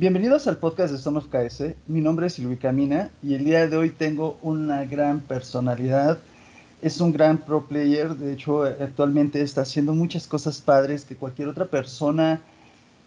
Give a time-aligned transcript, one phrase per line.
[0.00, 1.74] Bienvenidos al podcast de Son of KS.
[1.86, 6.18] Mi nombre es Silvi Camina y el día de hoy tengo una gran personalidad.
[6.80, 8.16] Es un gran pro player.
[8.16, 12.40] De hecho, actualmente está haciendo muchas cosas padres que cualquier otra persona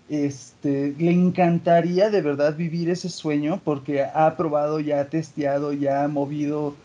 [0.08, 6.04] este, le encantaría de verdad vivir ese sueño porque ha probado, ya ha testeado, ya
[6.04, 6.75] ha movido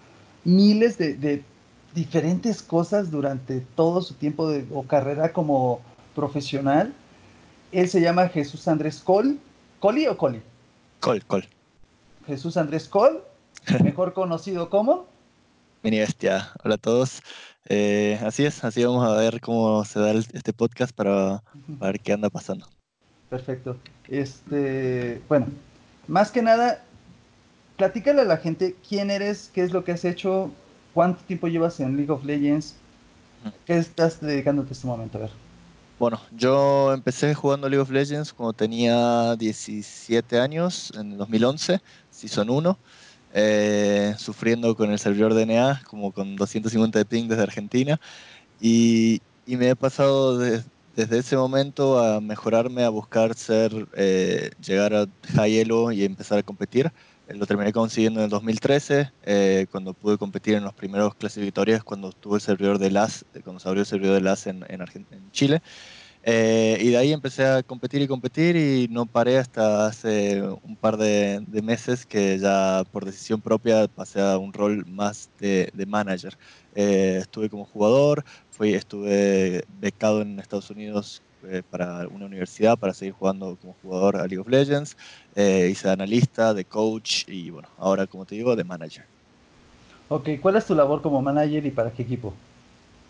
[0.42, 1.42] miles de,
[1.94, 5.80] diferentes cosas durante todo su tiempo de, o carrera como
[6.14, 6.94] profesional.
[7.72, 9.38] Él se llama Jesús Andrés Col.
[9.78, 10.42] ¿Coli o Coli?
[11.00, 11.44] Col, Col.
[12.26, 13.22] Jesús Andrés Col,
[13.84, 15.06] mejor conocido como.
[15.84, 16.50] Mini bestia.
[16.64, 17.22] Hola a todos.
[17.68, 21.44] Eh, así es, así vamos a ver cómo se da este podcast para,
[21.78, 22.66] para ver qué anda pasando.
[23.30, 23.76] Perfecto.
[24.08, 25.46] Este, bueno,
[26.08, 26.82] más que nada,
[27.76, 30.50] platícale a la gente quién eres, qué es lo que has hecho,
[30.92, 32.74] cuánto tiempo llevas en League of Legends,
[33.64, 35.47] qué estás dedicándote este momento a ver.
[35.98, 42.78] Bueno, yo empecé jugando League of Legends cuando tenía 17 años, en 2011, Season 1,
[43.32, 48.00] eh, sufriendo con el servidor DNA, como con 250 de ping desde Argentina,
[48.60, 50.62] y, y me he pasado de,
[50.94, 56.38] desde ese momento a mejorarme, a buscar ser, eh, llegar a High Elo y empezar
[56.38, 56.92] a competir.
[57.28, 61.84] Eh, lo terminé consiguiendo en el 2013, eh, cuando pude competir en los primeros clasificatorios,
[61.84, 64.80] cuando tuve el servidor de LAS, cuando se abrió el servidor de LAS en, en,
[64.80, 65.62] en Chile.
[66.24, 70.96] y de ahí empecé a competir y competir y no paré hasta hace un par
[70.96, 75.86] de, de meses que ya por decisión propia pasé a un rol más de, de
[75.86, 76.36] manager.
[76.74, 83.14] estuve como jugador, fui, estuve becado en Estados Unidos eh, para una universidad para seguir
[83.14, 84.96] jugando como jugador a League of Legends.
[85.34, 89.04] Eh, hice de analista, de coach y bueno, ahora como te digo, de manager.
[90.08, 92.32] Ok, ¿cuál es tu labor como manager y para qué equipo?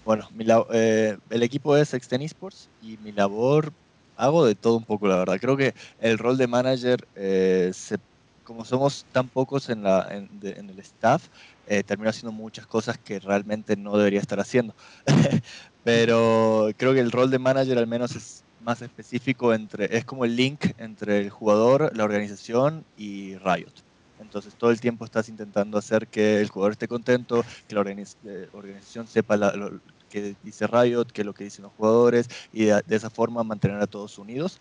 [0.04, 3.72] Bueno, mi eh, el equipo es Exten Esports y mi labor
[4.16, 5.38] hago de todo un poco, la verdad.
[5.40, 7.98] Creo que el rol de manager, se,
[8.42, 11.28] como somos tan pocos en, la, en, en el staff,
[11.68, 14.74] eh, haciendo muchas cosas que realmente no debería estar haciendo.
[15.84, 20.24] Pero creo que el rol de manager al menos es más específico entre, es como
[20.24, 23.72] el link entre el jugador, la organización y Riot.
[24.18, 28.48] Entonces todo el tiempo estás intentando hacer que el jugador esté contento, que la eh,
[28.52, 33.10] organización sepa lo que dice Riot, que lo que dicen los jugadores y de esa
[33.10, 34.58] forma mantener a todos unidos.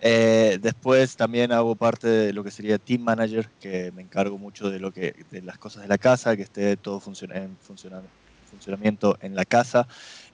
[0.00, 4.70] Eh, después también hago parte de lo que sería Team Manager, que me encargo mucho
[4.70, 9.34] de, lo que, de las cosas de la casa, que esté todo en funcionamiento en
[9.34, 9.86] la casa.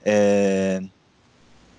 [0.04, 0.80] Eh,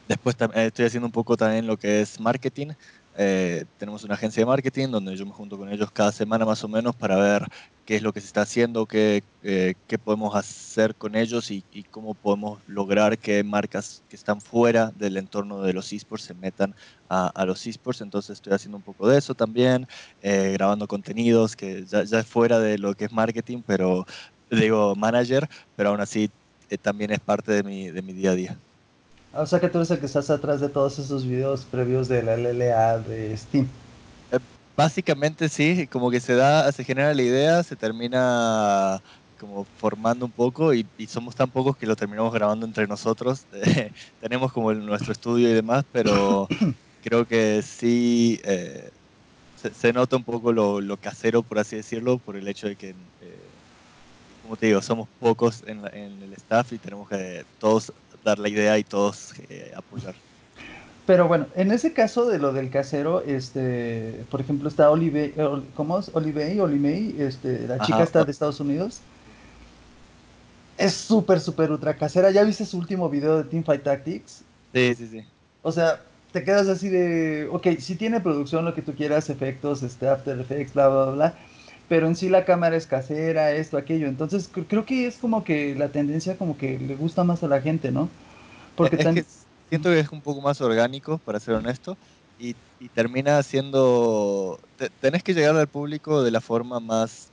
[0.08, 2.70] después eh, estoy haciendo un poco también lo que es marketing.
[3.16, 6.68] Tenemos una agencia de marketing donde yo me junto con ellos cada semana más o
[6.68, 7.48] menos para ver
[7.86, 11.64] qué es lo que se está haciendo, qué, eh, qué podemos hacer con ellos y,
[11.92, 16.76] cómo podemos lograr que marcas que están fuera del entorno de los esports se metan
[17.10, 18.02] a, a los esports.
[18.02, 19.88] Entonces estoy haciendo un poco de eso también,
[20.22, 24.06] eh, grabando contenidos que ya, es fuera de lo que es marketing, pero
[24.50, 26.30] digo manager, pero aún así
[26.70, 28.60] eh, también es parte de mi, de mi día a día.
[29.38, 32.24] O sea que tú eres el que estás atrás de todos esos videos previos de
[32.24, 33.68] la LLA de Steam.
[34.78, 39.02] Básicamente sí, como que se da, se genera la idea, se termina
[39.40, 43.46] como formando un poco y, somos tan pocos que lo terminamos grabando entre nosotros.
[44.22, 46.48] tenemos como nuestro estudio y demás, pero
[47.04, 48.90] creo que sí eh,
[49.74, 53.40] se, nota un poco lo, casero, por así decirlo, por el hecho de que, eh,
[54.44, 57.92] como te digo, somos pocos en, el staff y tenemos que todos
[58.26, 60.16] dar la idea y todos eh, apoyar.
[61.06, 65.34] Pero bueno, en ese caso de lo del casero, este, por ejemplo, está Olive,
[65.76, 66.10] ¿cómo es?
[66.14, 69.00] Olive, Olimey, este, la chica está de Estados Unidos.
[70.78, 72.32] Es súper, súper ultra casera.
[72.32, 74.42] ¿Ya viste su último video de Teamfight Tactics?
[74.74, 75.26] Sí, sí, sí.
[75.62, 79.84] O sea, te quedas así de, ok, si tiene producción, lo que tú quieras, efectos,
[79.84, 81.36] este, After Effects, bla, bla, bla,
[81.88, 84.08] pero en sí la cámara es casera, esto, aquello.
[84.08, 87.62] Entonces, creo que es como que la tendencia como que le gusta más a la
[87.62, 88.10] gente, ¿no?
[88.76, 89.24] Porque tan
[89.70, 91.98] siento que es un poco más orgánico, para ser honesto,
[92.40, 92.56] y,
[92.94, 94.60] termina siendo...
[95.02, 97.30] tenés que llegar al público de la forma más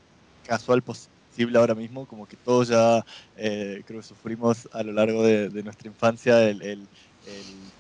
[0.47, 3.05] casual posible ahora mismo, como que todos ya
[3.37, 6.89] eh, creo que sufrimos a lo largo de, nuestra infancia el, el,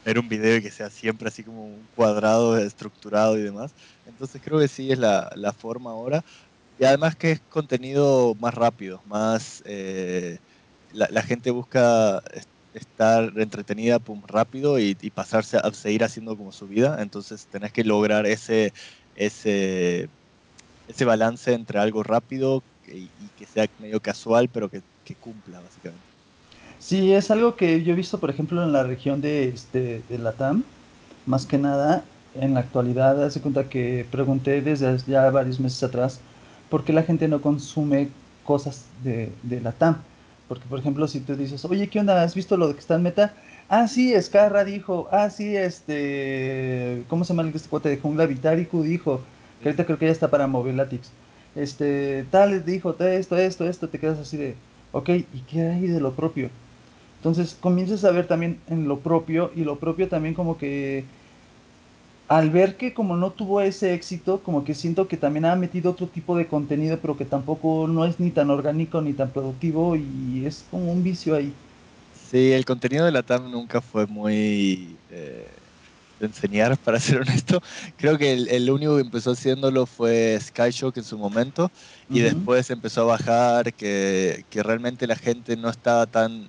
[0.04, 3.72] ver un video y que sea siempre así como un cuadrado estructurado y demás.
[4.06, 6.24] Entonces creo que sí es la, la forma ahora.
[6.78, 9.62] Y además que es contenido más rápido, más...
[9.66, 10.38] Eh,
[10.92, 12.22] la, gente busca
[12.74, 16.98] estar entretenida rápido y, pasarse a seguir haciendo como su vida.
[17.00, 18.72] Entonces tenés que lograr ese,
[19.16, 20.08] ese,
[20.88, 23.08] ese balance entre algo rápido y,
[23.38, 26.04] que sea medio casual, pero que, que, cumpla, básicamente.
[26.78, 30.18] Sí, es algo que yo he visto, por ejemplo, en la región de, este, de
[30.18, 30.64] Latam,
[31.26, 32.04] más que nada,
[32.34, 36.20] en la actualidad, hace cuenta que pregunté desde ya varios meses atrás
[36.72, 38.08] por qué la gente no consume
[38.44, 39.98] cosas de, de la TAM.
[40.48, 42.22] Porque, por ejemplo, si tú dices, oye, ¿qué onda?
[42.22, 43.34] ¿Has visto lo que está en meta?
[43.68, 45.06] Ah, sí, Scarra dijo.
[45.12, 47.04] Ah, sí, este.
[47.08, 48.24] ¿Cómo se llama este cuate de Jungla?
[48.24, 49.20] Vitariku dijo.
[49.60, 51.10] Que ahorita creo que ya está para Mobilatix.
[51.54, 53.90] Este, tal dijo esto, esto, esto.
[53.90, 54.54] Te quedas así de,
[54.92, 56.48] ok, ¿y qué hay de lo propio?
[57.18, 61.04] Entonces comienzas a ver también en lo propio y lo propio también como que
[62.32, 65.90] al ver que como no tuvo ese éxito, como que siento que también ha metido
[65.90, 69.96] otro tipo de contenido, pero que tampoco no es ni tan orgánico ni tan productivo
[69.96, 71.52] y es como un vicio ahí.
[72.30, 75.46] Sí, el contenido de la TAM nunca fue muy eh,
[76.20, 77.60] de enseñar, para ser honesto.
[77.98, 81.70] Creo que el, único que empezó haciéndolo fue Skyshock en su momento
[82.08, 86.48] y después empezó a bajar, que, que realmente la gente no estaba tan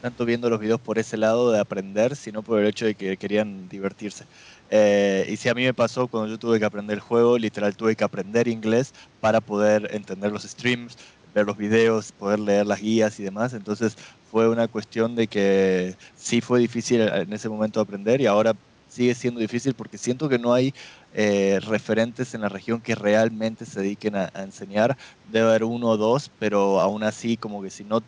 [0.00, 3.16] tanto viendo los videos por ese lado de aprender, sino por el hecho de que
[3.16, 4.24] querían divertirse.
[4.70, 7.76] Eh, y si a mí me pasó cuando yo tuve que aprender el juego, literal
[7.76, 10.96] tuve que aprender inglés para poder entender los streams,
[11.34, 13.52] ver los videos, poder leer las guías y demás.
[13.52, 13.96] Entonces
[14.30, 18.54] fue una cuestión de que sí fue difícil en ese momento aprender y ahora
[18.88, 20.72] sigue siendo difícil porque siento que no hay
[21.14, 24.96] eh, referentes en la región que realmente se dediquen a, a, enseñar.
[25.30, 28.02] Debe haber uno o dos, pero aún así como que si no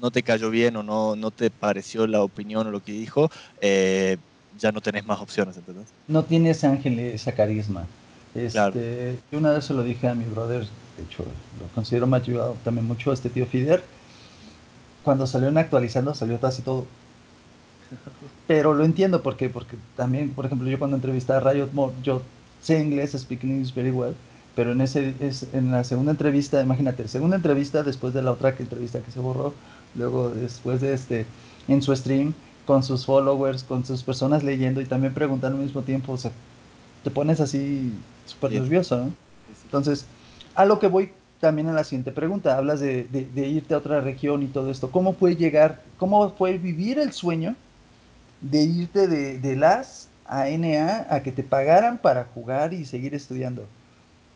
[0.00, 3.30] no te cayó bien o no, no te pareció la opinión o lo que dijo,
[3.60, 4.18] eh,
[4.58, 5.86] ya no tenés más opciones, ¿entendés?
[6.08, 7.86] No tienes ángel, esa carisma.
[8.34, 12.18] Este, Yo una vez se lo dije a mi brother, de hecho lo considero me
[12.18, 13.82] ha ayudado también mucho este tío Fider.
[15.02, 16.86] Cuando salió en actualizando salió casi todo.
[18.46, 22.22] Pero lo entiendo porque porque también, por ejemplo, yo cuando entrevisté a Riot More, yo
[22.60, 24.14] sé inglés, speak English very well,
[24.54, 28.54] pero en ese es, en la segunda entrevista, imagínate, segunda entrevista después de la otra
[28.58, 29.54] entrevista que se borró,
[29.94, 31.26] luego después de este,
[31.68, 32.34] en su stream,
[32.66, 36.32] con sus followers, con sus personas leyendo y también preguntando al mismo tiempo, o sea,
[37.02, 37.92] te pones así
[38.26, 39.12] súper nervioso, ¿no?
[39.64, 40.04] Entonces,
[40.54, 44.00] a lo que voy también a la siguiente pregunta, hablas de, de, irte a otra
[44.00, 47.54] región y todo esto, ¿cómo fue llegar, cómo fue vivir el sueño
[48.40, 53.14] de irte de, de las a NA a que te pagaran para jugar y seguir
[53.14, 53.66] estudiando?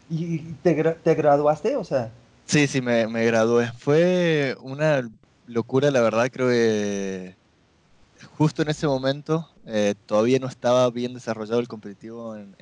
[0.09, 1.77] ¿Y te, te graduaste?
[1.77, 2.11] O sea...
[2.45, 3.73] Sí, sí, me, me gradué.
[3.79, 5.09] Fue una
[5.47, 7.40] locura, la verdad, creo que
[8.37, 12.55] justo en ese momento eh, todavía no estaba bien desarrollado el competitivo en,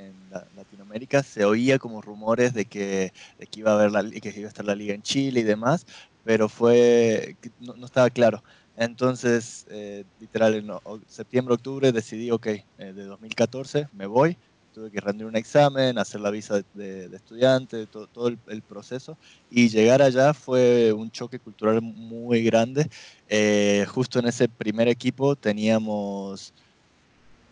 [0.56, 1.22] Latinoamérica.
[1.22, 3.12] Se oía como rumores de que,
[3.50, 5.86] que iba a haber la, que iba a estar la liga en Chile y demás,
[6.24, 8.42] pero fue no, estaba claro.
[8.76, 10.70] Entonces, eh, literal, en
[11.08, 14.36] septiembre, octubre decidí, ok, eh, de 2014 me voy
[14.78, 19.18] tuve que rendir un examen, hacer la visa de, estudiante, todo, el, proceso.
[19.50, 22.88] Y llegar allá fue un choque cultural muy grande.
[23.28, 26.52] Eh, justo en ese primer equipo teníamos,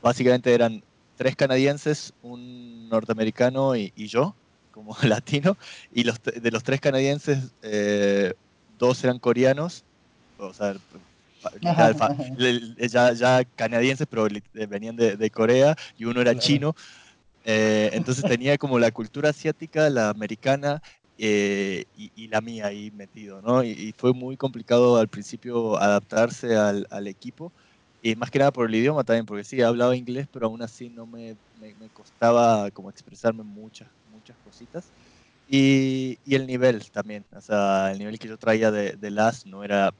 [0.00, 0.84] básicamente eran
[1.16, 4.36] tres canadienses, un norteamericano y, yo,
[4.70, 5.56] como latino.
[5.92, 8.34] Y los, de los tres canadienses, eh,
[8.78, 9.82] dos eran coreanos,
[10.38, 10.76] o sea,
[12.78, 14.28] ya, ya, canadienses, pero
[14.68, 16.76] venían de, de, Corea, y uno era chino.
[17.48, 20.80] Eh, entonces tenía como la cultura asiática, la americana
[21.16, 23.62] eh, y, la mía ahí metido, ¿no?
[23.62, 27.52] Y, fue muy complicado al principio adaptarse al, equipo,
[28.02, 30.90] y más que nada por el idioma también, porque sí, hablaba inglés, pero aún así
[30.90, 34.92] no me, me, costaba como expresarme muchas, muchas cositas.
[35.46, 39.46] Y, y, el nivel también, o sea, el nivel que yo traía de, de LAS
[39.46, 39.92] no era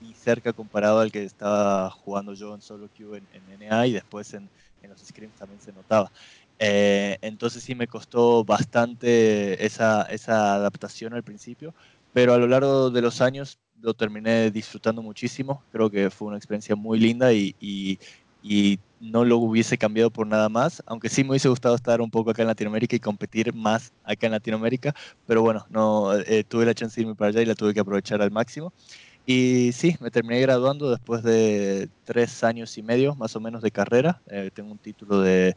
[0.00, 3.92] ni cerca comparado al que estaba jugando yo en solo queue en, en NA y
[3.92, 6.10] después en, en los scrims también se notaba.
[6.58, 11.74] Eh, entonces sí me costó bastante esa, esa adaptación al principio,
[12.12, 15.62] pero a lo largo de los años lo terminé disfrutando muchísimo.
[15.72, 17.98] Creo que fue una experiencia muy linda y, y,
[19.00, 22.30] no lo hubiese cambiado por nada más, aunque sí me hubiese gustado estar un poco
[22.30, 24.92] acá en Latinoamérica y competir más acá en Latinoamérica,
[25.24, 27.78] pero bueno, no eh, tuve la chance de irme para allá y la tuve que
[27.80, 28.72] aprovechar al máximo.
[29.26, 33.70] Y sí, me terminé graduando después de tres años y medio más o menos de
[33.70, 34.22] carrera.
[34.26, 35.54] Eh, tengo un título de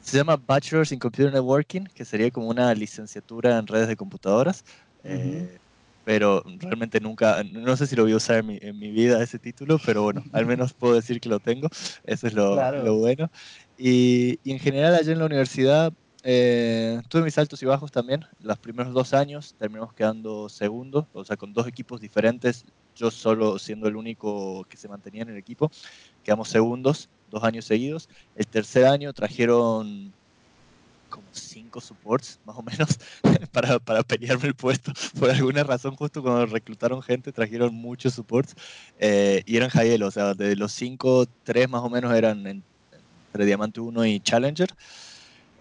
[0.00, 4.64] se llama Bachelor's in Computer Networking, que sería como una licenciatura en redes de computadoras.
[5.04, 5.58] Eh,
[6.04, 9.22] pero realmente nunca, no sé si lo voy a usar en mi, en mi, vida
[9.22, 11.68] ese título, pero bueno, al menos puedo decir que lo tengo.
[12.04, 13.30] Eso es lo, lo bueno.
[13.76, 18.24] Y, y, en general allá en la universidad eh, tuve mis altos y bajos también.
[18.40, 22.64] Los primeros dos años terminamos quedando segundos, o sea, con dos equipos diferentes,
[22.94, 25.70] yo solo siendo el único que se mantenía en el equipo,
[26.22, 28.08] quedamos segundos dos años seguidos.
[28.36, 30.12] El tercer año trajeron
[31.08, 32.98] como cinco supports, más o menos,
[33.52, 34.92] para, para pelearme el puesto.
[35.18, 38.54] Por alguna razón, justo cuando reclutaron gente, trajeron muchos supports
[38.98, 43.44] eh, y eran Jael, o sea, de los cinco, tres más o menos eran entre
[43.44, 44.70] Diamante 1 y Challenger.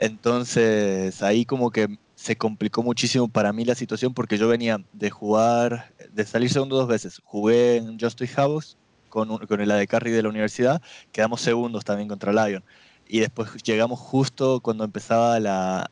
[0.01, 5.11] Entonces ahí como que se complicó muchísimo para mí la situación porque yo venía de
[5.11, 7.21] jugar, de salir segundo dos veces.
[7.23, 8.77] Jugué en Just House
[9.09, 10.81] con, con el AD Carry de la universidad,
[11.11, 12.63] quedamos segundos también contra Lion.
[13.07, 15.87] Y después llegamos justo cuando empezaba la,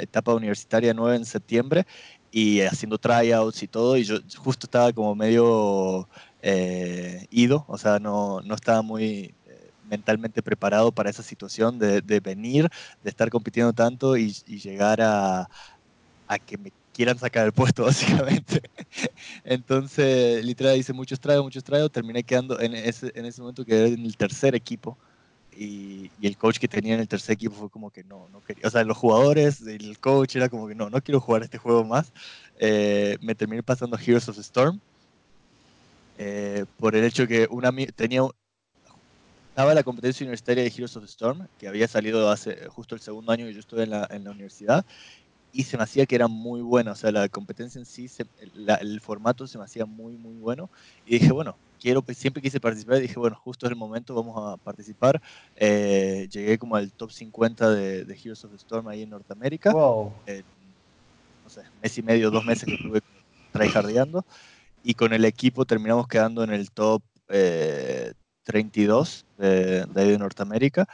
[0.00, 1.86] etapa universitaria 9 en septiembre
[2.32, 6.08] y haciendo tryouts y todo, y yo justo estaba como medio
[6.42, 9.35] eh, ido, o sea, no, no estaba muy
[9.88, 12.68] mentalmente preparado para esa situación de, de, venir,
[13.02, 15.48] de estar compitiendo tanto y, y llegar a,
[16.28, 18.62] a, que me quieran sacar el puesto, básicamente.
[19.44, 23.86] Entonces, literal, hice muchos tryouts, muchos tryouts, terminé quedando en ese, en ese momento que
[23.86, 24.96] en el tercer equipo.
[25.58, 28.42] Y, y, el coach que tenía en el tercer equipo fue como que no, no
[28.42, 28.66] quería.
[28.66, 31.82] O sea, los jugadores, el coach era como que no, no quiero jugar este juego
[31.84, 32.12] más.
[32.58, 34.80] Eh, me terminé pasando Heroes of the Storm
[36.18, 37.48] eh, por el hecho que
[37.94, 38.22] tenía
[39.56, 43.00] estaba la competencia universitaria de Heroes of the Storm que había salido hace justo el
[43.00, 44.84] segundo año que yo estuve en la, en la universidad
[45.50, 48.26] y se me hacía que era muy buena, o sea, la competencia en sí, se,
[48.54, 50.68] la, el formato se me hacía muy, muy bueno.
[51.06, 54.36] Y dije, bueno, quiero, pues, siempre quise participar, dije, bueno, justo es el momento, vamos
[54.36, 55.22] a participar.
[55.56, 59.72] Eh, llegué como al top 50 de, de, Heroes of the Storm ahí en Norteamérica.
[59.72, 60.12] Wow.
[60.26, 60.42] Eh,
[61.44, 63.00] no sé, mes y medio, dos meses que estuve
[63.52, 64.22] tryhardeando.
[64.84, 67.95] Y con el equipo terminamos quedando en el top eh,
[68.46, 70.88] 32 de, de, Norteamérica.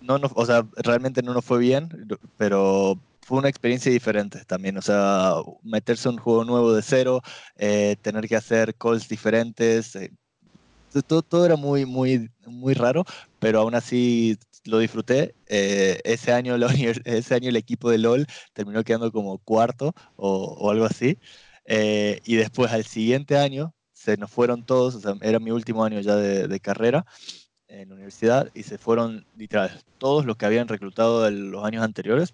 [0.00, 1.88] No, no, o sea, realmente no nos fue bien,
[2.36, 7.20] pero fue una experiencia diferente también, o sea, meterse un juego nuevo de cero,
[7.56, 10.10] eh, tener que hacer calls diferentes, eh,
[11.06, 13.04] todo, todo, era muy, muy, muy raro,
[13.38, 15.34] pero aún así lo disfruté.
[15.46, 16.56] Eh, ese, año,
[17.04, 21.18] ese año el equipo de LOL terminó quedando como cuarto o, o algo así,
[21.66, 23.74] y después al siguiente año
[24.08, 27.04] se nos fueron todos, era mi último año ya de, carrera
[27.68, 31.84] en la universidad y se fueron literal todos los que habían reclutado de los años
[31.84, 32.32] anteriores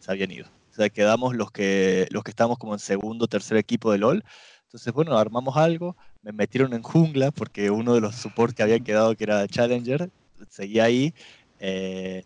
[0.00, 0.46] se habían ido.
[0.46, 4.24] O sea, quedamos los que, los que estábamos como en segundo tercer equipo de LOL.
[4.64, 8.82] Entonces, bueno, armamos algo, me metieron en jungla porque uno de los supports que habían
[8.82, 10.10] quedado, que era Challenger,
[10.48, 11.14] seguía ahí.
[11.60, 12.24] Eh,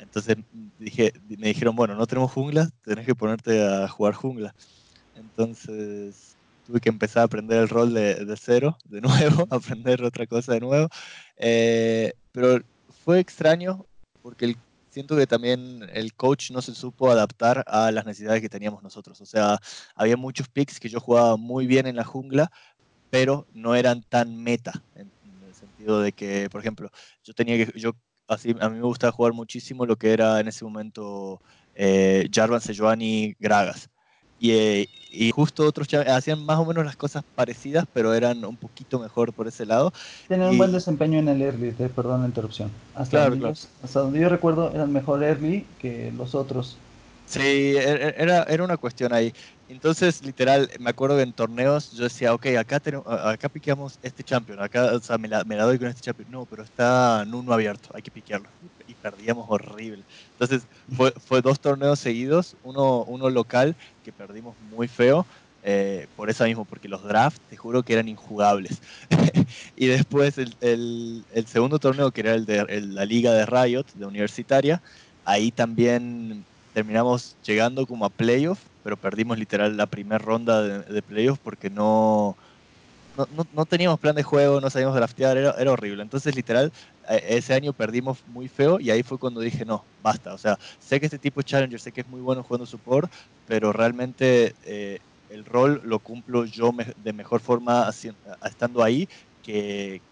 [0.00, 0.38] entonces
[0.80, 4.56] dije, me dijeron, bueno, no tenemos jungla, tenés que ponerte a jugar jungla.
[5.14, 6.37] Entonces
[6.68, 10.52] tuve que empezar a aprender el rol de, de cero, de nuevo, aprender otra cosa
[10.52, 10.88] de nuevo.
[11.38, 12.62] Eh, pero
[13.04, 13.86] fue extraño
[14.20, 14.56] porque el
[14.90, 19.20] siento que también el coach no se supo adaptar a las necesidades que teníamos nosotros.
[19.20, 19.58] O sea,
[19.94, 22.50] había muchos picks que yo jugaba muy bien en la jungla,
[23.08, 25.10] pero no eran tan meta, en,
[25.46, 26.90] el sentido de que, por ejemplo,
[27.24, 27.92] yo tenía que, yo,
[28.26, 31.40] así, a mí me gustaba jugar muchísimo lo que era en ese momento
[31.74, 33.88] eh, Jarvan Sejuani Gragas.
[34.40, 38.56] Y, eh, y, justo otros hacían más o menos las cosas parecidas, pero eran un
[38.56, 39.92] poquito mejor por ese lado.
[40.28, 42.70] Tienen un buen desempeño en el early, te perdón la interrupción.
[42.94, 43.54] Hasta, claro, donde claro.
[43.54, 46.76] Yo, hasta donde yo recuerdo, eran mejor early que los otros.
[47.26, 49.32] Sí, era, era una cuestión ahí.
[49.68, 54.24] Entonces, literal, me acuerdo que en torneos yo decía, ok, acá, tenemos, acá piqueamos este
[54.24, 56.30] champion, acá o sea, me, la, me la doy con este champion.
[56.30, 58.48] No, pero está en uno abierto, hay que piquearlo.
[59.02, 60.02] Perdíamos horrible.
[60.32, 60.62] Entonces,
[60.96, 65.24] fue, fue dos torneos seguidos, uno, uno local que perdimos muy feo,
[65.64, 68.80] eh, por eso mismo, porque los drafts, te juro que eran injugables.
[69.76, 73.46] y después el, el, el, segundo torneo, que era el de el, la liga de
[73.46, 74.80] Riot, de universitaria,
[75.24, 81.02] ahí también terminamos llegando como a playoff, pero perdimos literal la primera ronda de, de
[81.02, 82.36] playoff porque no,
[83.18, 86.02] no, no, no, teníamos plan de juego, no sabíamos draftear, era, era horrible.
[86.02, 86.72] Entonces, literal,
[87.08, 90.34] ese año perdimos muy feo y ahí fue cuando dije, no, basta.
[90.34, 93.12] O sea, sé que este tipo de Challenger, sé que es muy bueno jugando support,
[93.44, 97.90] pero realmente eh, el rol lo cumplo yo me, de mejor forma
[98.42, 99.06] estando ahí
[99.42, 100.02] que,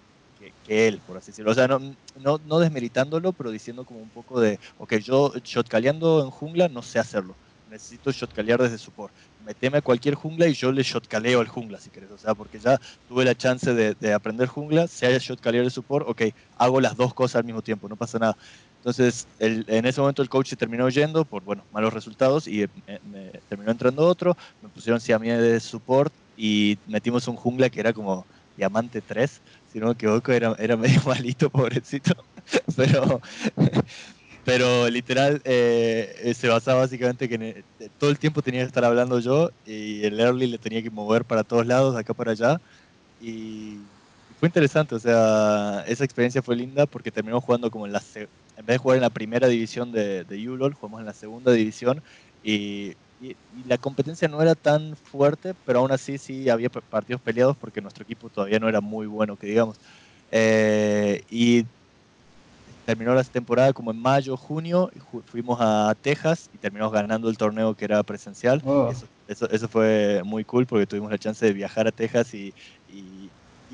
[0.67, 1.53] él, por así decirlo.
[1.53, 1.79] O sea, no,
[2.15, 6.83] no, no, desmeritándolo, pero diciendo como un poco de, ok, yo shotcaleando en jungla no
[6.83, 7.39] sé hacerlo.
[7.65, 9.15] Necesito shotcalear desde support.
[9.47, 12.11] Meteme a cualquier jungla y yo le shotcaleo al jungla, si querés.
[12.11, 15.71] O sea, porque ya tuve la chance de, de aprender jungla, si haya shotcalear el
[15.71, 16.23] support, ok,
[16.57, 18.37] hago las dos cosas al mismo tiempo, no pasa nada.
[18.77, 22.67] Entonces, el, en ese momento el coach se terminó yendo por, bueno, malos resultados y
[22.87, 24.35] me, me terminó entrando otro.
[24.61, 29.03] Me pusieron si a mí de support y metimos un jungla que era como diamante
[29.03, 32.13] 3, si no me equivoco, era, era medio malito, pobrecito.
[32.77, 33.21] Pero,
[34.47, 39.19] pero literal eh, se basaba básicamente que el, todo el tiempo tenía que estar hablando
[39.19, 42.61] yo y el early le tenía que mover para todos lados, acá para allá.
[43.21, 43.79] Y
[44.39, 48.67] fue interesante, o sea, esa experiencia fue linda porque terminó jugando como en la en
[48.67, 52.01] vez de jugar en la primera división de, de ULOL, jugamos en la segunda división
[52.45, 57.21] y, y, y, la competencia no era tan fuerte, pero aún así sí había partidos
[57.21, 59.81] peleados porque nuestro equipo todavía no era muy bueno, que digamos.
[60.31, 61.67] Eh, y
[62.87, 64.91] terminó la temporada como en mayo, junio,
[65.27, 68.63] fuimos a Texas y terminamos ganando el torneo que era presencial.
[68.65, 68.93] Oh.
[69.27, 72.55] Eso, eso, fue muy cool porque tuvimos la chance de viajar a Texas y,
[72.89, 73.29] y,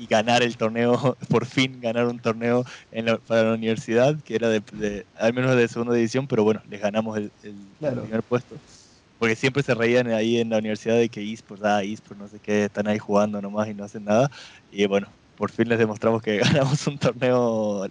[0.09, 5.05] ganar el torneo, por fin ganar un torneo en para la universidad, que era de,
[5.17, 7.31] al menos de segunda división, pero bueno, les ganamos el,
[7.79, 8.55] primer puesto.
[9.17, 12.39] Porque siempre se reían ahí en la universidad de que eSports, ah, eSports, no sé
[12.39, 14.29] qué, están ahí jugando nomás y no hacen nada.
[14.71, 17.87] Y bueno, por fin les demostramos que ganamos un torneo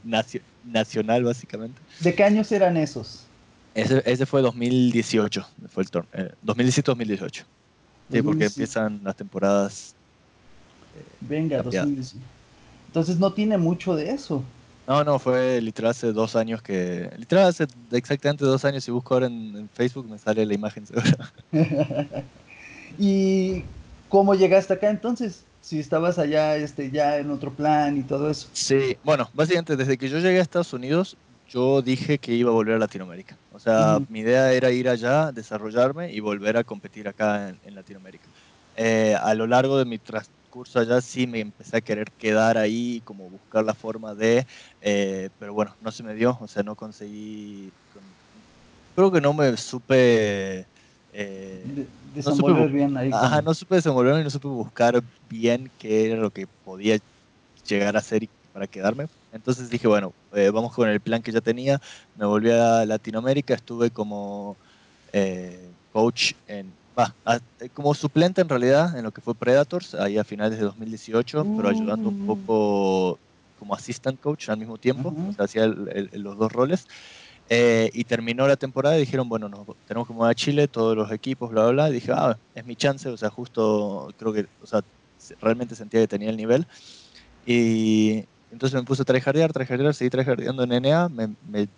[0.64, 1.80] nacional, básicamente.
[2.00, 3.24] ¿De qué años eran esos?
[3.74, 7.44] Ese, ese fue 2018, fue el torneo, 2017-2018.
[8.10, 9.94] Sí, porque empiezan las temporadas.
[10.94, 12.22] Eh, Venga, 2018.
[12.88, 14.44] Entonces no tiene mucho de eso.
[14.86, 17.10] No, no, fue literal hace dos años que.
[17.16, 18.84] Literal hace exactamente dos años.
[18.84, 21.32] Si busco ahora en, en Facebook me sale la imagen segura.
[22.98, 23.62] ¿Y
[24.10, 25.44] cómo llegaste acá entonces?
[25.62, 28.48] Si estabas allá este, ya en otro plan y todo eso.
[28.52, 31.16] Sí, bueno, básicamente desde que yo llegué a Estados Unidos,
[31.48, 33.36] yo dije que iba a volver a Latinoamérica.
[33.52, 38.24] O sea, mi idea era ir allá, desarrollarme y volver a competir acá en, Latinoamérica.
[38.76, 43.00] Eh, a lo largo de mi transcurso allá sí me empecé a querer quedar ahí,
[43.04, 44.46] como buscar la forma de,
[44.80, 47.70] eh, pero bueno, no se me dio, o sea, no conseguí,
[48.96, 50.66] creo que no me supe...
[51.12, 53.10] Eh, desenvolver no bien ahí.
[53.12, 56.98] Ajá, no supe desenvolverme y no supe buscar bien qué era lo que podía
[57.66, 59.06] llegar a ser para quedarme.
[59.32, 61.80] Entonces dije, bueno, eh, vamos con el plan que ya tenía.
[62.16, 64.56] Me volví a Latinoamérica, estuve como
[65.12, 67.14] eh, coach en, va,
[67.74, 71.68] como suplente en realidad en lo que fue Predators, ahí a finales de 2018, pero
[71.68, 72.26] ayudando un mm.
[72.26, 73.18] poco
[73.58, 76.86] como assistant coach al mismo tiempo, o sea, hacía los dos roles.
[77.54, 80.96] Eh, y terminó la temporada y dijeron, bueno, nos tenemos que mover a Chile, todos
[80.96, 81.90] los equipos, bla, bla, bla.
[81.90, 84.80] Y dije, ah, es mi chance, o sea, justo creo que, o sea,
[85.38, 86.66] realmente sentía que tenía el nivel.
[87.44, 91.68] Y entonces me puse a tryhardear, tryhardear, seguí tryhardeando en NA, me, me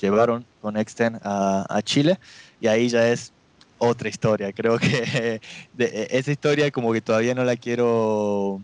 [0.00, 2.20] llevaron con Exten a, a, Chile
[2.60, 3.32] y ahí ya es
[3.78, 4.52] otra historia.
[4.52, 5.40] Creo que
[5.72, 8.60] de, esa historia como que todavía no la quiero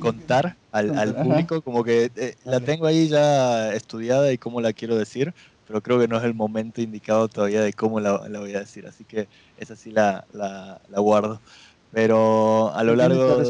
[0.00, 4.72] contar al, al público, como que eh, la tengo ahí ya estudiada y cómo la
[4.72, 5.34] quiero decir,
[5.68, 8.60] pero creo que no es el momento indicado todavía de cómo la, la voy a
[8.60, 9.28] decir, así que
[9.58, 11.42] esa sí la, la, la guardo.
[11.90, 13.42] Pero a lo largo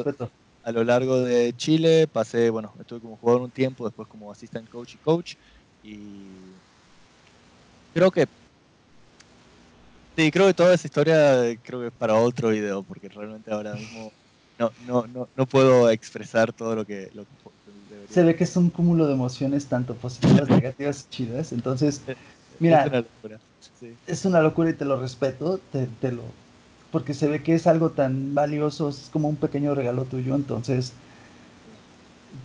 [0.64, 4.68] a lo largo de Chile pasé, bueno, estuve como jugador un tiempo, después como assistant
[4.68, 5.34] coach y coach
[5.80, 6.26] y
[7.94, 8.26] creo que
[10.16, 13.74] sí, creo que toda esa historia creo que es para otro video porque realmente ahora
[13.74, 14.12] mismo
[14.58, 17.34] no, no, no, no puedo expresar todo lo que, lo que
[18.10, 21.52] se ve que es un cúmulo de emociones, tanto positivas, negativas chidas.
[21.52, 22.02] Entonces,
[22.58, 23.40] mira, es una locura,
[24.06, 26.22] es una locura y te lo respeto, te, lo,
[26.90, 30.34] porque se ve que es algo tan valioso, es como un pequeño regalo tuyo.
[30.34, 30.92] Entonces,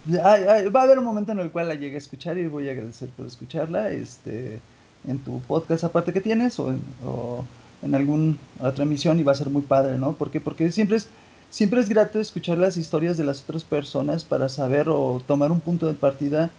[0.10, 2.74] va a haber un momento en el cual la llegue a escuchar y voy a
[2.74, 4.60] agradecer por escucharla este,
[5.08, 7.46] en tu podcast aparte que tienes o en, o
[7.82, 10.14] en alguna otra emisión y va a ser muy padre, ¿no?
[10.14, 11.08] Porque, porque siempre es
[11.54, 15.60] siempre es grato escuchar las historias de las otras personas para saber o tomar un
[15.60, 16.50] punto de partida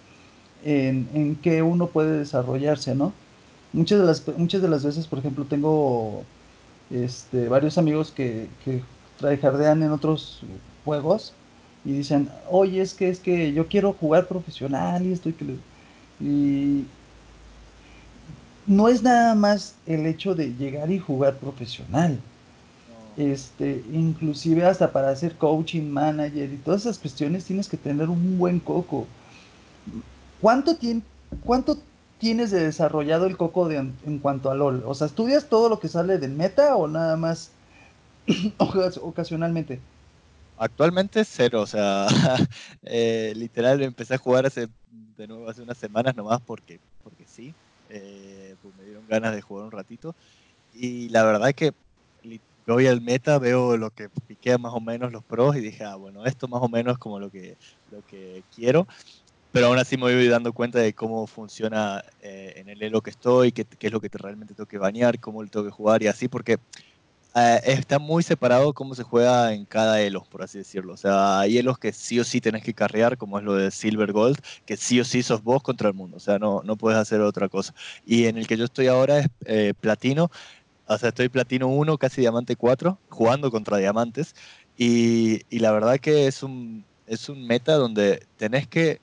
[0.65, 3.13] en, en que uno puede desarrollarse, ¿no?
[3.73, 6.23] Muchas de las, muchas de las veces, por ejemplo, tengo
[6.91, 8.83] este, varios amigos que, que
[9.83, 10.43] en otros
[10.85, 11.33] juegos
[11.85, 15.57] y dicen, oye, es que es que yo quiero jugar profesional y estoy que
[16.21, 16.85] y
[18.69, 22.21] no es nada más el hecho de llegar y jugar profesional
[23.17, 28.39] este, inclusive hasta para hacer coaching, manager y todas esas cuestiones tienes que tener un
[28.39, 29.07] buen coco.
[30.41, 30.77] ¿Cuánto,
[31.45, 31.79] cuánto
[32.19, 34.83] tienes de desarrollado el coco en cuanto a LOL?
[34.87, 37.51] O sea, ¿estudias todo lo que sale del meta o nada más
[38.59, 39.81] ocasionalmente?
[40.57, 42.07] Actualmente cero, o sea,
[42.85, 44.69] eh, literal empecé a jugar hace,
[45.17, 47.55] de nuevo hace unas semanas nomás porque, porque sí,
[47.89, 50.15] eh, pues me dieron ganas de jugar un ratito
[50.73, 51.73] y la verdad es que
[52.73, 55.97] voy al meta, veo lo que piquea más o menos los pros y dije, ah,
[55.97, 57.59] bueno, esto más o menos es como lo que,
[57.91, 58.87] lo que quiero.
[59.53, 63.11] Pero aún así me voy dando cuenta de cómo funciona eh, en el elo que
[63.11, 65.71] estoy, qué, qué, es lo que te realmente tengo que bañar, cómo lo tengo que
[65.71, 66.59] jugar y así, porque
[67.37, 70.93] eh, está muy separado cómo se juega en cada elo, por así decirlo.
[70.95, 73.73] O sea, hay elos que sí o sí tenés que carrear, como es lo de
[73.73, 76.17] Silver Gold, que sí o sí sos vos contra el mundo.
[76.17, 77.75] O sea, no, no puedes hacer otra cosa.
[78.07, 80.31] Y en el que yo estoy ahora es eh, platino,
[80.87, 84.35] o sea, estoy platino 1, casi diamante 4, jugando contra diamantes.
[84.77, 89.01] Y, la verdad que es un, es un meta donde tenés que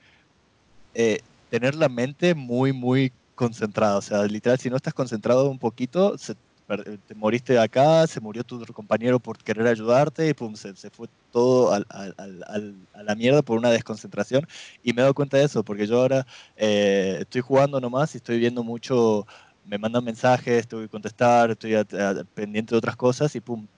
[0.94, 3.98] eh, tener la mente muy, muy concentrada.
[3.98, 6.34] O sea, literal, si no estás concentrado un poquito, se,
[7.06, 11.08] te moriste acá, se murió tu compañero por querer ayudarte y pum, se, se fue
[11.30, 14.46] todo a la mierda por una desconcentración.
[14.82, 18.18] Y me he dado cuenta de eso, porque yo ahora eh, estoy jugando nomás y
[18.18, 19.26] estoy viendo mucho,
[19.64, 21.74] me mandan mensajes, estoy contestar, estoy
[22.34, 23.68] pendiente de otras cosas y pum,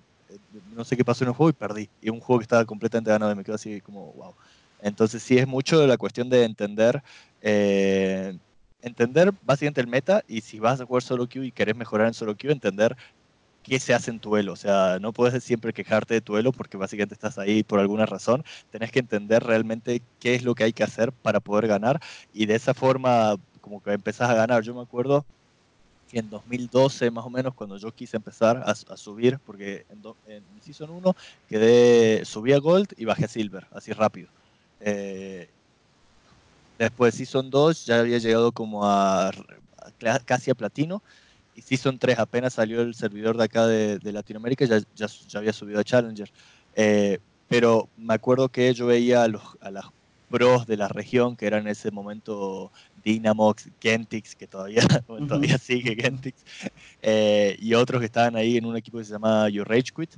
[0.64, 1.90] no sé qué pasó en el juego y perdí.
[2.00, 4.34] Y un juego que estaba completamente ganado y me quedo así como, wow.
[4.78, 7.02] Entonces sí es mucho la cuestión de entender
[7.40, 8.38] eh,
[8.80, 12.14] entender básicamente el meta y si vas a jugar solo queue y querés mejorar en
[12.14, 12.96] solo queue, entender
[13.62, 14.52] qué se hace en tu elo.
[14.52, 18.06] O sea, no puedes siempre quejarte de tu elo porque básicamente estás ahí por alguna
[18.06, 18.42] razón.
[18.70, 22.00] Tenés que entender realmente qué es lo que hay que hacer para poder ganar
[22.32, 24.62] y de esa forma como que empezás a ganar.
[24.62, 25.43] Yo me acuerdo que
[26.18, 30.90] en 2012 más o menos cuando yo quise empezar a, subir, porque en, en, Season
[30.90, 31.16] 1
[31.48, 34.28] quedé, subí a Gold y bajé a Silver, así rápido.
[34.80, 35.48] Eh,
[36.78, 39.30] Después Season 2 ya había llegado como a,
[40.24, 41.02] casi a platino.
[41.54, 45.78] Y Season 3 apenas salió el servidor de acá de, Latinoamérica, ya, ya, había subido
[45.78, 46.30] a Challenger.
[46.74, 49.84] Eh, pero me acuerdo que yo veía a, los, a las
[50.30, 52.72] pros de la región, que eran en ese momento
[53.04, 56.44] Dynamox, Gentix, que todavía, todavía sigue Gentix,
[57.02, 60.10] eh, y otros que estaban ahí en un equipo que se llama Your Rage Quit,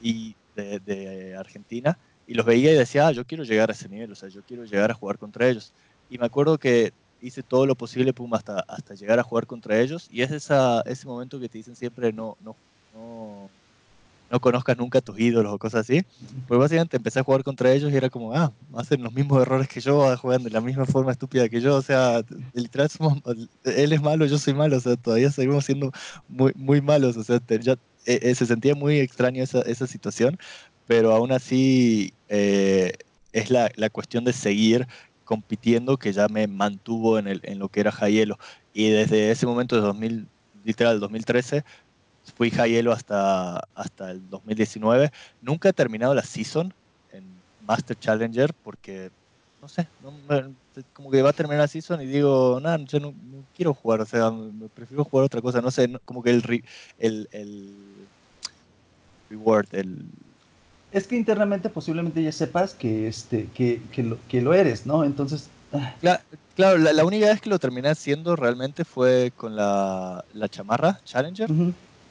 [0.00, 1.98] y de, de Argentina
[2.30, 4.40] y los veía y decía, ah, yo quiero llegar a ese nivel, o sea, yo
[4.46, 5.72] quiero llegar a jugar contra ellos.
[6.08, 9.80] Y me acuerdo que hice todo lo posible pum, hasta, hasta llegar a jugar contra
[9.80, 10.08] ellos.
[10.12, 12.54] Y es esa, ese momento que te dicen siempre, no, no,
[12.94, 13.50] no,
[14.30, 16.02] no conozcas nunca a tus ídolos o cosas así.
[16.46, 19.68] Pues básicamente empecé a jugar contra ellos y era como, ah, hacen los mismos errores
[19.68, 21.76] que yo, juegan de la misma forma estúpida que yo.
[21.76, 22.22] O sea,
[22.54, 23.20] literal, somos,
[23.64, 24.76] él es malo, yo soy malo.
[24.76, 25.92] O sea, todavía seguimos siendo
[26.28, 27.16] muy, muy malos.
[27.16, 27.72] O sea, ya,
[28.06, 30.38] eh, eh, se sentía muy extraño esa, esa situación
[30.90, 32.90] pero aún así eh,
[33.32, 34.88] es la, la, cuestión de seguir
[35.24, 38.40] compitiendo que ya me mantuvo en, el, en lo que era Hielo.
[38.74, 40.26] Y desde ese momento, de 2000,
[40.64, 41.64] literal, 2013,
[42.30, 45.10] fui Hielo hasta, hasta el 2019.
[45.42, 46.72] Nunca he terminado la season
[47.12, 47.24] en
[47.66, 49.10] Master Challenger porque,
[49.60, 49.86] no sé,
[50.92, 53.14] como que va a terminar la season y digo, nada, yo no,
[53.56, 56.64] quiero jugar, o sea, me prefiero jugar otra cosa, no sé, como que el,
[56.98, 57.74] el, el
[59.28, 60.06] reward, el
[60.92, 65.04] es que internamente posiblemente ya sepas que, este, que, que, lo, que lo eres, ¿no?
[65.04, 65.48] Entonces...
[65.72, 65.94] Ah.
[66.56, 71.48] Claro, la, única vez que lo terminé haciendo realmente fue con la, la chamarra Challenger,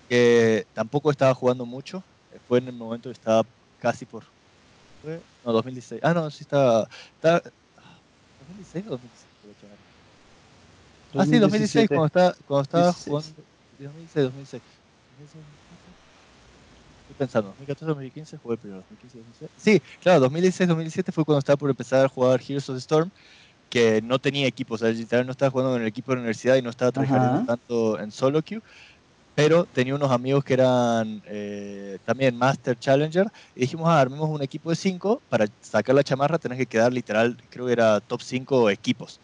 [0.09, 2.03] que tampoco estaba jugando mucho.
[2.47, 3.45] Fue en el momento que estaba
[3.79, 4.23] casi por...
[5.45, 6.01] No, 2016.
[6.03, 6.89] Ah, no, sí estaba...
[7.15, 9.29] estaba ¿2016 o 2016?
[11.15, 13.29] Ah, sí, 2016, cuando estaba, cuando estaba jugando...
[13.79, 14.61] 2016, 2016
[17.19, 18.83] pensando, 2014-2015 jugué primero,
[19.41, 19.49] 2015-2016.
[19.57, 23.11] Sí, claro, 2016-2017 fue cuando estaba por empezar a jugar Heroes of the Storm,
[23.69, 26.21] que no tenía equipo, o sea, literal no estaba jugando en el equipo de la
[26.21, 28.61] universidad y no estaba trabajando tanto en solo queue,
[29.39, 34.41] pero tenía unos amigos que eran eh, también Master Challenger y dijimos, ah, armemos un
[34.41, 38.21] equipo de 5, para sacar la chamarra tenés que quedar literal, creo que era top
[38.21, 39.21] 5 equipos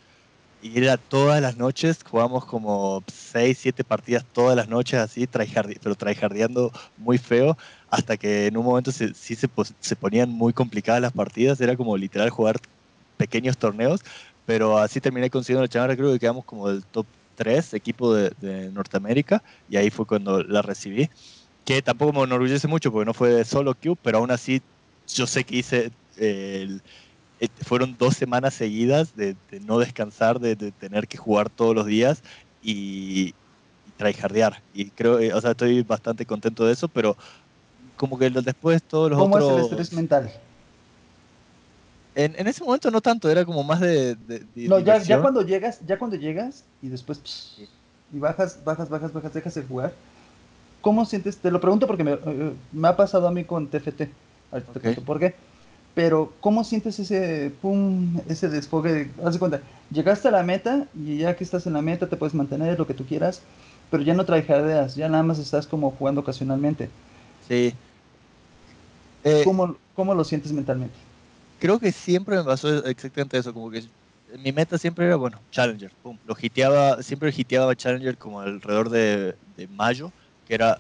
[0.62, 5.96] y era todas las noches, jugamos como 6, 7 partidas todas las noches así, pero
[5.96, 7.58] tryhardeando muy feo,
[7.90, 9.50] hasta que en un momento sí se,
[9.82, 12.56] se, ponían muy complicadas las partidas, era como literal jugar
[13.18, 14.00] pequeños torneos,
[14.46, 18.72] pero así terminé consiguiendo la chamarra, creo que quedamos como del top 3 equipo de,
[18.72, 21.10] Norteamérica, y ahí fue cuando la recibí,
[21.64, 24.62] que tampoco me enorgullece mucho porque no fue solo Cube, pero aún así
[25.08, 26.82] yo sé que hice el
[27.40, 32.24] eh, fueron dos semanas seguidas de, no descansar, de, tener que jugar todos los días
[32.64, 33.34] y,
[33.88, 34.62] y tryhardear.
[34.74, 37.18] Y creo, eh, o sea, estoy bastante contento de eso, pero
[37.98, 39.50] como que después todos los ¿Cómo otros...
[39.50, 40.32] ¿Cómo es el estrés mental?
[42.16, 44.18] En, en, ese momento no tanto, era como más de...
[44.56, 47.58] no, ya, ya, cuando llegas, ya cuando llegas y después
[48.14, 49.94] y bajas, bajas, bajas, bajas, dejas de jugar.
[50.80, 51.38] ¿Cómo sientes?
[51.38, 54.04] Te lo pregunto porque me, eh, me ha pasado a mí con TFT.
[55.06, 55.36] por qué
[55.96, 59.10] pero ¿cómo sientes ese pum, ese desfogue?
[59.24, 62.18] Haz de cuenta, llegaste a la meta y ya que estás en la meta te
[62.18, 63.42] puedes mantener lo que tú quieras,
[63.90, 66.90] pero ya no trajeadeas, ya nada más estás como jugando ocasionalmente.
[67.48, 67.74] Sí.
[69.24, 70.96] Eh, ¿Cómo, lo sientes mentalmente?
[71.66, 73.84] Creo que siempre me pasó exactamente eso, como que
[74.38, 79.36] mi meta siempre era, bueno, Challenger, pum, lo hiteaba, siempre hiteaba Challenger como alrededor de,
[79.58, 80.12] de mayo,
[80.46, 80.78] que era,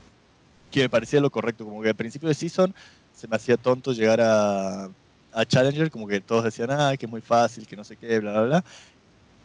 [0.69, 2.71] que me parecía lo correcto, como que al principio de season
[3.11, 4.91] se me hacía tonto llegar a
[5.31, 8.19] a Challenger, como que todos decían, ah, que es muy fácil, que no sé qué,
[8.19, 8.65] bla, bla, bla.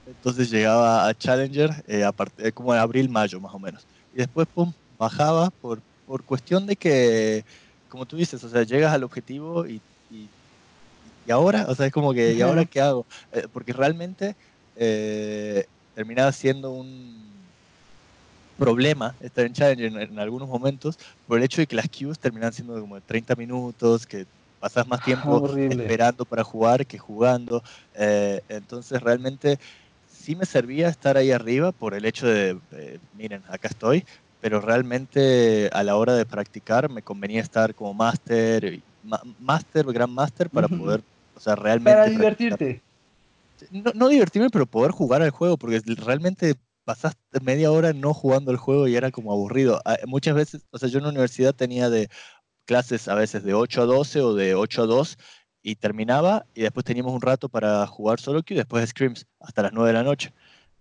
[0.05, 3.87] Entonces llegaba a Challenger eh, a partir, como en abril, mayo más o menos.
[4.13, 7.45] Y después, pum, bajaba por, por cuestión de que,
[7.89, 9.83] como tú dices, o sea, llegas al objetivo y,
[11.27, 13.07] y, ahora, o sea, es como que, ¿y ahora qué hago?
[13.33, 14.37] Eh, porque realmente
[14.77, 17.31] eh, terminaba siendo un,
[18.61, 22.53] problema estar en Challenger en, algunos momentos por el hecho de que las queues terminan
[22.53, 24.27] siendo como de 30 minutos, que
[24.61, 27.63] pasas más tiempo esperando para jugar que jugando.
[27.95, 29.59] Eh, entonces realmente
[30.07, 34.05] sí me servía estar ahí arriba por el hecho de, eh, miren, acá estoy,
[34.41, 38.83] pero realmente a la hora de practicar me convenía estar como máster,
[39.39, 41.03] máster, gran máster para poder,
[41.35, 41.99] o sea, realmente...
[41.99, 42.83] Para divertirte.
[43.71, 48.51] No, no divertirme, pero poder jugar al juego, porque realmente pasaste media hora no jugando
[48.51, 49.81] el juego y era como aburrido.
[49.85, 52.09] Ah, muchas veces, o sea, yo en la universidad tenía de
[52.65, 55.19] clases a veces de 8 a 12 o de 8 a 2
[55.63, 59.63] y terminaba y después teníamos un rato para jugar solo queue y después scrims hasta
[59.63, 60.33] las 9 de la noche.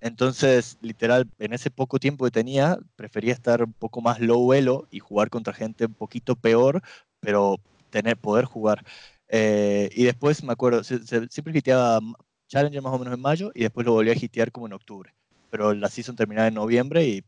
[0.01, 4.87] Entonces, literal, en ese poco tiempo que tenía, prefería estar un poco más low elo
[4.91, 6.81] y jugar contra gente un poquito peor,
[7.19, 7.57] pero
[7.89, 8.83] tener, poder jugar.
[9.27, 11.99] Eh, y después me acuerdo, siempre hiteaba
[12.47, 15.13] Challenger más o menos en mayo y después lo volví a hitear como en octubre
[15.49, 17.23] pero la season terminaba en noviembre y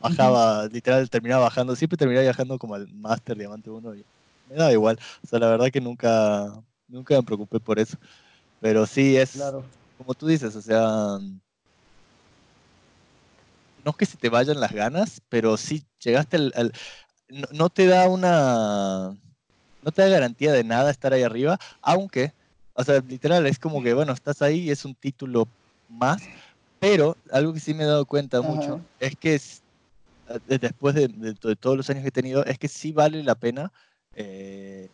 [0.00, 4.04] bajaba, literal, terminaba bajando, siempre terminaba viajando como al Master Diamante 1 y
[4.48, 4.98] me daba igual.
[5.22, 6.52] O sea, la verdad que nunca,
[6.86, 7.96] nunca me preocupé por eso.
[8.60, 9.42] Pero sí es,
[9.98, 11.18] como tú dices, o sea,
[13.84, 16.72] no es que se te vayan las ganas, pero sí llegaste al,
[17.28, 19.16] no, no, te da una,
[19.84, 22.32] no te da garantía de nada estar ahí arriba, aunque,
[22.72, 25.46] o sea, literal, es como que, bueno, estás ahí y es un título
[25.88, 26.22] más,
[26.80, 31.76] pero algo que sí me he dado cuenta mucho es que eh, después de, todos
[31.76, 33.70] los años que he tenido, es que sí vale la pena
[34.14, 34.88] eh,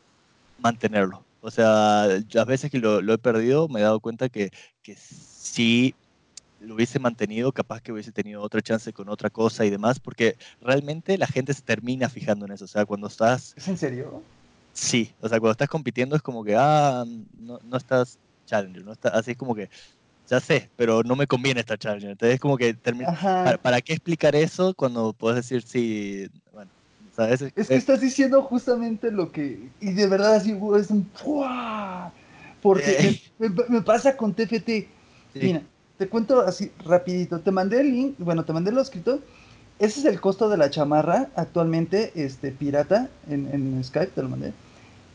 [0.59, 1.25] mantenerlo.
[1.41, 4.51] O sea, las veces que lo, he perdido me he dado cuenta que,
[4.83, 5.95] que sí
[6.61, 10.37] lo hubiese mantenido, capaz que hubiese tenido otra chance con otra cosa y demás, porque
[10.61, 12.67] realmente la gente se termina fijando en eso.
[12.67, 13.55] O sea, cuando estás...
[13.57, 14.23] ¿Es en serio?
[14.73, 17.05] Sí, o sea, cuando estás compitiendo es como que, ah,
[17.39, 19.69] no, no estás challenger, no está, así es como que
[20.31, 22.11] ya sé, pero no me conviene esta Challenger.
[22.11, 26.29] Entonces es como que ¿Para, ¿Para, qué explicar eso cuando puedes decir sí?
[26.53, 26.71] Bueno,
[27.17, 27.43] ¿sabes?
[27.43, 29.69] Es que estás diciendo justamente lo que.
[29.81, 31.11] Y de verdad así es un.
[32.63, 34.87] Porque me, pasa con TFT.
[35.35, 35.63] Mira,
[35.99, 37.41] te cuento así rapidito.
[37.41, 39.21] Te mandé el link, bueno, te mandé lo escrito.
[39.81, 44.29] Ese es el costo de la chamarra actualmente, este, pirata, en, en Skype, te lo
[44.29, 44.53] mandé.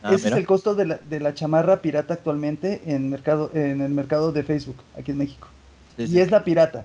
[0.01, 3.81] Ah, Ese es el costo de la, de la, chamarra pirata actualmente en, mercado, en
[3.81, 5.47] el mercado de Facebook, aquí en México.
[5.97, 6.83] y es la pirata.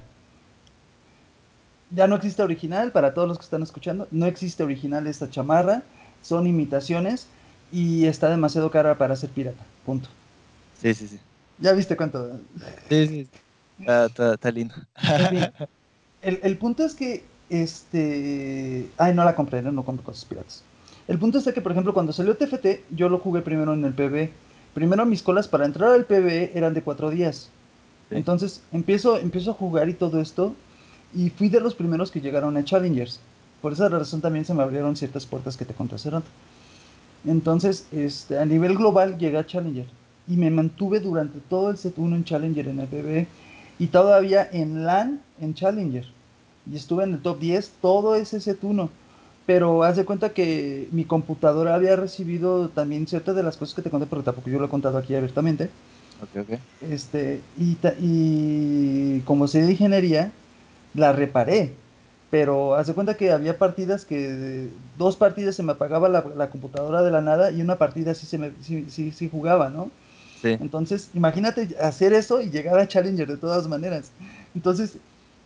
[1.91, 5.83] Ya no existe original, para todos los que están escuchando, no existe original esta chamarra,
[6.21, 7.29] son imitaciones
[7.73, 10.11] y está demasiado cara para ser pirata, punto.
[10.83, 11.19] Sí, sí, sí.
[11.59, 12.39] ¿Ya viste cuánto?
[12.91, 13.29] Sí, sí,
[13.87, 14.75] está, lindo.
[16.23, 20.63] El, el punto es que, este, ay, no la compré, no, no compro cosas piratas.
[21.09, 23.93] El punto es que, por ejemplo, cuando salió TFT, yo lo jugué primero en el
[23.93, 24.31] PB.
[24.75, 27.51] Primero mis colas para entrar al PB eran de cuatro días.
[28.11, 30.55] Entonces empiezo, empiezo a jugar y todo esto.
[31.13, 33.19] Y fui de los primeros que llegaron a Challengers.
[33.61, 35.97] Por esa razón también se me abrieron ciertas puertas que te conté
[37.27, 39.87] Entonces, este, a nivel global llegué a Challenger.
[40.29, 43.27] Y me mantuve durante todo el set 1 en Challenger en el PB.
[43.81, 46.07] Y todavía en LAN en Challenger.
[46.71, 48.91] Y estuve en el top 10 todo ese set 1
[49.51, 53.83] pero haz de cuenta que mi computadora había recibido también ciertas de las cosas que
[53.83, 55.71] te conté, porque tampoco yo lo he contado aquí abiertamente.
[56.23, 56.59] Ok, ok.
[56.89, 60.31] Este, y, y como sé de ingeniería,
[60.95, 61.73] la reparé.
[62.31, 67.03] Pero haz de cuenta que había partidas que dos partidas se me apagaba la, computadora
[67.03, 69.91] de la nada y una partida sí se me sí, sí, sí jugaba, ¿no?
[70.41, 70.51] Sí.
[70.61, 74.13] Entonces, imagínate hacer eso y llegar a Challenger de todas maneras.
[74.55, 74.97] Entonces,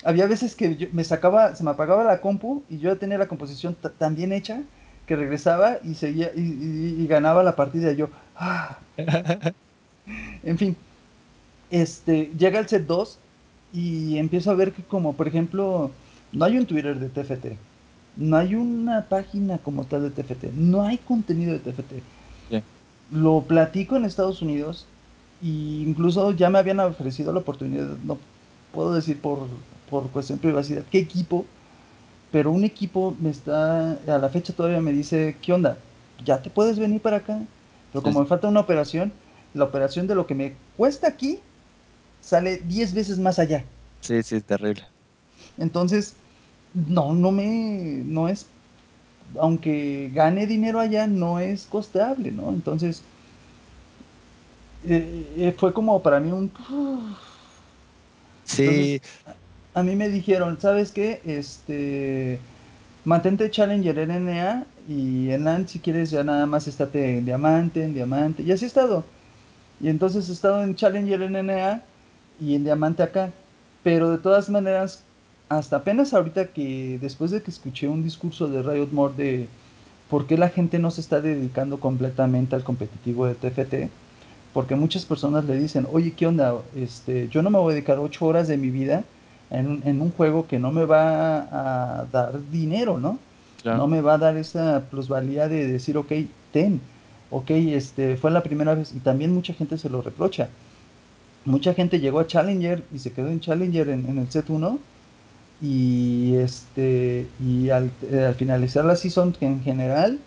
[0.05, 3.27] había veces que me sacaba, se me apagaba la compu y yo ya tenía la
[3.27, 4.63] composición tan bien hecha
[5.07, 8.09] que regresaba y seguía y, ganaba la partida yo.
[8.37, 8.79] Ah.
[10.43, 10.77] en fin,
[11.71, 13.19] este llega el set 2
[13.73, 15.91] y empiezo a ver que como por ejemplo
[16.33, 17.59] no hay un Twitter de TFT,
[18.17, 21.93] no hay una página como tal de TFT, no hay contenido de TFT.
[23.11, 24.87] Lo platico en Estados Unidos
[25.43, 28.19] e incluso ya me habían ofrecido la oportunidad, no
[28.73, 29.47] puedo decir por
[29.91, 31.45] por cuestión de privacidad, qué equipo,
[32.31, 35.79] pero un equipo me está, a la fecha todavía me dice, ¿qué onda?
[36.25, 37.41] ¿Ya te puedes venir para acá?
[37.93, 39.13] Pero como me falta una operación,
[39.53, 41.39] la operación de lo que me cuesta aquí
[42.21, 43.65] sale 10 veces más allá.
[44.01, 44.85] Sí, sí, es terrible.
[45.59, 46.15] Entonces,
[46.75, 48.47] no, no me, no es,
[49.39, 52.49] aunque gane dinero allá, no es costeable, ¿no?
[52.49, 53.03] Entonces,
[54.87, 56.51] eh, eh, fue como para mí un...
[58.45, 59.01] Sí
[59.75, 61.21] a mí me dijeron, ¿sabes qué?
[61.25, 62.39] Este,
[63.05, 67.83] mantente Challenger en NA y en LAN si quieres ya nada más estate en diamante,
[67.83, 68.45] en diamante.
[68.45, 69.05] Y así he estado.
[69.81, 71.83] Y entonces he estado en Challenger en NA
[72.41, 73.33] y en diamante acá.
[73.83, 75.03] Pero de todas maneras,
[75.49, 79.49] hasta apenas ahorita que después de que escuché un discurso de Riot More de
[80.09, 83.91] por qué la gente no se está dedicando completamente al competitivo de TFT,
[84.53, 86.55] porque muchas personas le dicen, oye, ¿qué onda?
[86.77, 89.05] Este, yo no me voy a dedicar ocho horas de mi vida
[89.59, 93.19] en, en un juego que no me va a dar dinero, ¿no?
[93.65, 96.13] No me va a dar esa plusvalía de decir, ok,
[96.53, 96.83] ten,
[97.31, 100.51] ok, este, fue la primera vez, y también mucha gente se lo reprocha.
[101.47, 104.79] Mucha gente llegó a Challenger y se quedó en Challenger en, en el set 1
[105.61, 110.19] y este y al, eh, al, finalizar la season en general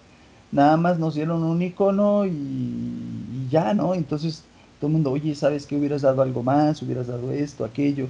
[0.51, 4.43] nada más nos dieron un icono y, ya no entonces
[4.79, 8.07] todo el mundo oye sabes que hubieras dado algo más hubieras dado esto aquello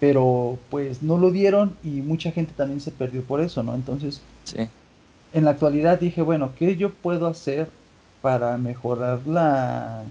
[0.00, 4.20] pero pues no lo dieron y mucha gente también se perdió por eso no entonces
[4.44, 4.68] sí.
[5.32, 7.68] en la actualidad dije bueno qué yo puedo hacer
[8.22, 10.02] para mejorar la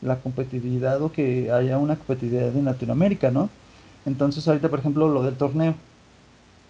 [0.00, 3.48] la competitividad o que haya una competitividad en Latinoamérica no
[4.08, 5.74] entonces ahorita, por ejemplo, lo del torneo,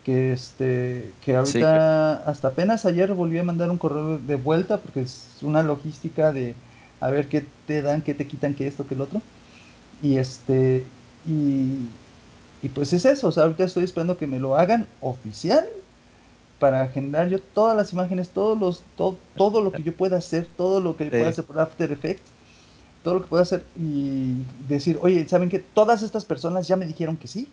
[0.04, 5.02] que este, que ahorita hasta apenas ayer volví a mandar un correo de vuelta porque
[5.02, 6.54] es una logística de
[7.00, 9.22] a ver qué te dan, qué te quitan, qué esto, qué el otro.
[10.02, 10.84] Y este,
[11.26, 11.88] y,
[12.62, 15.66] y pues es eso, o sea, ahorita estoy esperando que me lo hagan oficial
[16.58, 20.48] para generar yo todas las imágenes, todos los, todo, todo lo que yo pueda hacer,
[20.56, 22.38] todo lo que pueda hacer por After Effects
[23.02, 26.86] todo lo que pueda hacer y decir, oye, ¿saben que Todas estas personas ya me
[26.86, 27.48] dijeron que sí,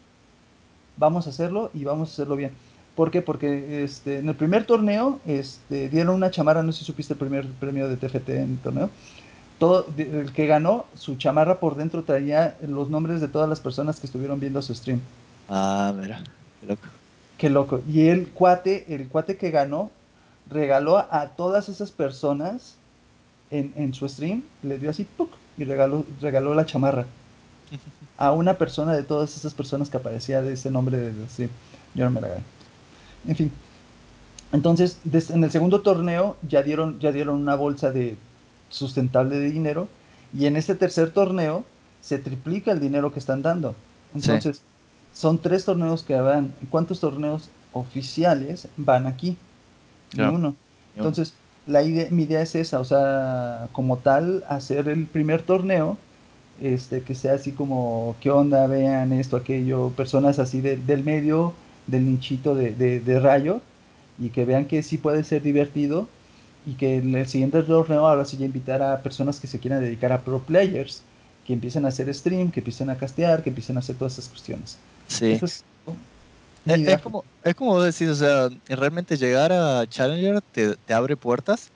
[0.97, 2.51] vamos a hacerlo y vamos a hacerlo bien.
[2.95, 3.21] ¿Por qué?
[3.21, 7.19] Porque este, en el primer torneo este, dieron una chamarra, no sé si supiste el
[7.19, 8.89] primer premio de TFT en el torneo.
[9.59, 13.99] Todo, el que ganó, su chamarra por dentro traía los nombres de todas las personas
[13.99, 14.99] que estuvieron viendo su stream.
[15.47, 16.21] Ah, mira,
[16.59, 16.87] qué loco.
[17.37, 17.81] Qué loco.
[17.87, 19.91] Y el cuate, el cuate que ganó,
[20.49, 22.75] regaló a todas esas personas
[23.49, 25.29] en, en su stream, le dio así, ¡puc!
[25.57, 27.05] y regaló, regaló la chamarra
[28.17, 31.49] a una persona de todas esas personas que aparecía de ese nombre de, sí,
[31.93, 32.43] yo no me la gané.
[33.27, 33.51] En fin.
[34.51, 38.15] Entonces, en el segundo torneo ya dieron, ya dieron una bolsa de
[38.69, 39.87] sustentable de dinero
[40.37, 41.63] y en este tercer torneo
[42.01, 43.75] se triplica el dinero que están dando.
[44.13, 44.61] Entonces,
[45.13, 46.53] son tres torneos que van.
[46.69, 49.37] ¿Cuántos torneos oficiales van aquí?
[50.17, 50.55] uno.
[50.95, 51.33] Entonces,
[51.67, 55.97] la idea, mi idea es esa, o sea, como tal, hacer el primer torneo,
[56.61, 58.67] este, que sea así como, ¿qué onda?
[58.67, 61.53] Vean esto, aquello, personas así del medio,
[61.87, 63.61] del nichito de, de, rayo,
[64.19, 66.07] y que vean que sí puede ser divertido,
[66.65, 69.81] y que en el siguiente torneo ahora sí ya invitar a personas que se quieran
[69.81, 71.03] dedicar a pro players,
[71.45, 74.29] que empiecen a hacer stream, que empiecen a castear, que empiecen a hacer todas esas
[74.29, 74.77] cuestiones.
[75.07, 75.39] Sí.
[76.65, 81.71] Es, como, es como decir, o sea, realmente llegar a Challenger te, te, abre puertas,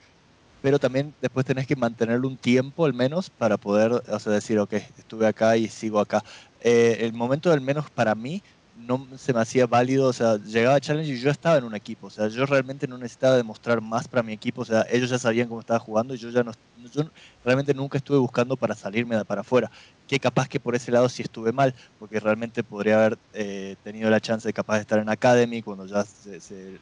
[0.60, 4.58] pero también después tenés que mantenerlo un tiempo al menos para poder, o sea, decir,
[4.58, 6.24] ok, estuve acá y sigo acá.
[6.60, 8.42] Eh, el momento al menos para mí
[8.80, 11.74] no se me hacía válido, o sea, llegaba a Challenge y yo estaba en un
[11.74, 15.10] equipo, o sea, yo realmente no necesitaba demostrar más para mi equipo, o sea, ellos
[15.10, 16.52] ya sabían cómo estaba jugando y yo ya no,
[16.92, 17.02] yo
[17.44, 19.70] realmente nunca estuve buscando para salirme para afuera,
[20.06, 24.10] que capaz que por ese lado sí estuve mal, porque realmente podría haber eh, tenido
[24.10, 26.78] la chance de capaz de estar en Academy cuando ya se,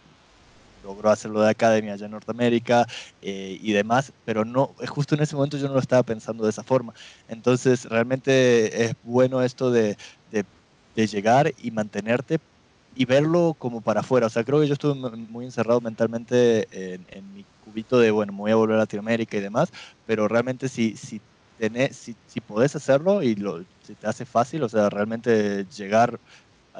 [0.84, 2.86] logró hacerlo de Academy allá en Norteamérica
[3.20, 6.50] eh, y demás, pero no, justo en ese momento yo no lo estaba pensando de
[6.50, 6.94] esa forma.
[7.26, 9.96] Entonces, realmente es bueno esto de
[11.06, 12.38] llegar y mantenerte
[12.94, 14.26] y verlo como para afuera.
[14.26, 18.40] O sea, creo que yo estuve muy encerrado mentalmente en, mi cubito de, bueno, me
[18.40, 19.70] voy a volver a Latinoamérica y demás,
[20.06, 21.20] pero realmente si, si,
[21.58, 26.18] tenés, si, si podés hacerlo y lo, si te hace fácil, o sea, realmente llegar,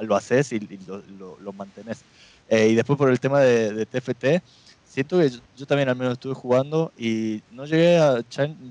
[0.01, 2.01] lo haces y, lo, lo, mantenés.
[2.49, 4.43] Eh, y después por el tema de, TFT,
[4.85, 8.19] siento que yo, también al menos estuve jugando y no llegué a,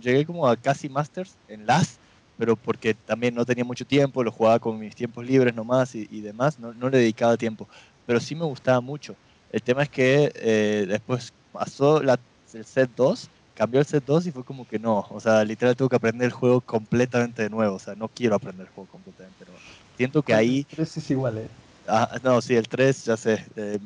[0.01, 1.99] llegué como a casi Masters en las
[2.39, 6.07] pero porque también no tenía mucho tiempo, lo jugaba con mis tiempos libres nomás y,
[6.11, 7.69] y demás, no, no, le dedicaba tiempo,
[8.07, 9.15] pero sí me gustaba mucho.
[9.53, 12.19] El tema es que eh, después pasó la,
[12.55, 15.75] el set 2, cambió el set 2 y fue como que no, o sea, literal
[15.75, 18.89] tuve que aprender el juego completamente de nuevo, o sea, no quiero aprender el juego
[18.91, 19.65] completamente de nuevo.
[19.97, 20.67] Siento que ahí...
[20.77, 21.49] es igual, ¿eh?
[21.91, 23.47] Ah, no, sí, el 3, ya sé.
[23.57, 23.79] Eh,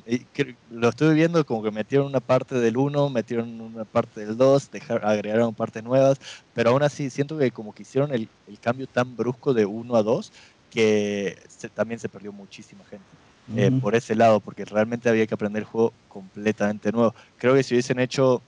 [0.70, 4.68] lo estuve viendo como que metieron una parte del 1, metieron una parte del 2,
[5.02, 6.18] agregaron partes nuevas,
[6.52, 9.94] pero aún así siento que como que hicieron el, el cambio tan brusco de 1
[9.94, 10.32] a 2
[10.68, 11.36] que
[11.74, 13.08] también se perdió muchísima gente.
[13.56, 17.12] Eh, por ese lado, porque realmente había que aprender el juego completamente nuevo.
[17.36, 18.42] Creo que si hubiesen hecho,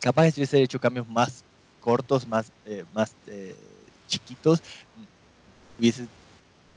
[0.00, 1.44] capaz si hubiesen hecho cambios más
[1.78, 3.14] cortos, más, eh, más
[4.06, 4.60] chiquitos,
[5.78, 6.08] hubiese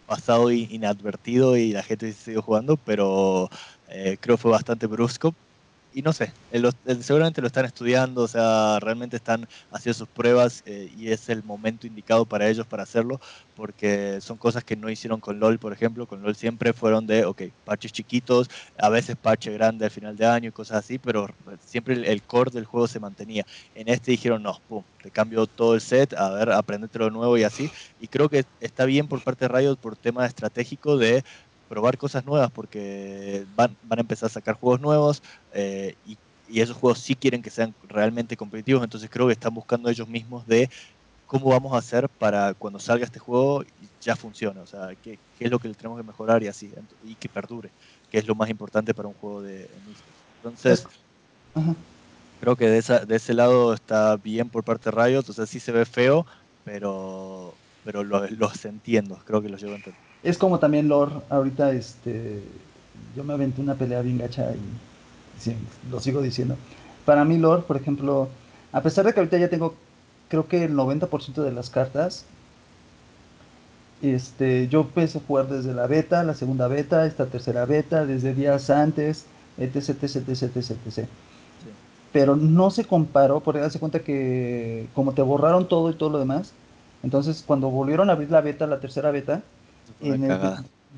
[0.07, 3.49] pasado inadvertido y la gente siguió jugando, pero
[3.89, 5.35] eh, creo que fue bastante brusco.
[5.97, 6.31] Y no sé,
[7.01, 11.43] seguramente lo están estudiando, o sea, realmente están haciendo sus pruebas eh, y es el
[11.43, 13.19] momento indicado para ellos para hacerlo,
[13.55, 16.05] porque son cosas que no hicieron con LOL, por ejemplo.
[16.05, 20.27] Con LOL siempre fueron de, ok, parches chiquitos, a veces parche grande al final de
[20.27, 21.27] año y cosas así, pero
[21.65, 23.43] siempre el, core del juego se mantenía.
[23.73, 27.39] En este dijeron, no, pum, te cambio todo el set, a ver, aprendete lo nuevo
[27.39, 27.71] y así.
[27.99, 31.23] Y creo que está bien por parte de Riot por tema estratégico de
[31.67, 35.21] probar cosas nuevas porque van, van a empezar a sacar juegos nuevos
[35.53, 36.17] eh, y,
[36.49, 40.07] y, esos juegos sí quieren que sean realmente competitivos, entonces creo que están buscando ellos
[40.07, 40.69] mismos de
[41.27, 43.63] cómo vamos a hacer para cuando salga este juego
[44.01, 46.71] ya funcione, o sea, qué, qué es lo que tenemos que mejorar y así,
[47.05, 47.69] y que perdure,
[48.09, 49.69] que es lo más importante para un juego de
[50.37, 50.87] Entonces,
[52.39, 55.45] creo que de, esa, de ese lado está bien por parte de Riot, o sea,
[55.45, 56.25] sí se ve feo,
[56.63, 57.53] pero,
[57.83, 60.06] pero los entiendo, creo que los llevo a entender.
[60.23, 62.43] Es como también Lore, ahorita este,
[63.15, 66.55] yo me aventé una pelea bien gacha y lo sigo diciendo.
[67.05, 68.29] Para mí Lore, por ejemplo,
[68.71, 69.75] a pesar de que ahorita ya tengo,
[70.27, 72.25] creo que el 90% de las cartas,
[74.01, 78.33] este, yo empecé a jugar desde la beta, la segunda beta, esta tercera beta, desde
[78.33, 79.25] días antes,
[79.57, 81.07] etc, etc, etc, etc.
[82.11, 86.19] Pero no se comparó, porque darse cuenta que como te borraron todo y todo lo
[86.19, 86.53] demás,
[87.03, 89.43] entonces cuando volvieron a abrir la beta, la tercera beta,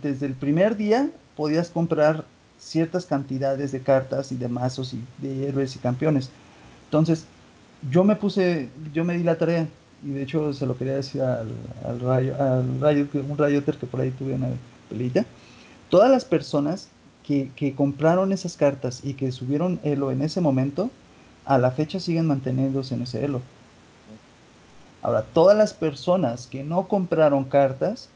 [0.02, 2.26] desde el primer día podías comprar
[2.60, 6.30] ciertas cantidades de cartas y de mazos y de héroes y campeones.
[6.86, 7.26] Entonces,
[7.90, 9.68] yo me puse, yo me di la tarea,
[10.04, 11.50] y de hecho se lo quería decir al,
[11.86, 14.50] al, rayo, al rayo, un rayoter que por ahí tuve una
[14.90, 15.26] pelita.
[15.90, 16.90] Todas las personas
[17.24, 20.90] que, que, compraron esas cartas y que subieron Elo en ese momento,
[21.46, 23.42] a la fecha siguen manteniéndose en ese Elo.
[25.02, 28.10] Ahora, todas las personas que no compraron cartas,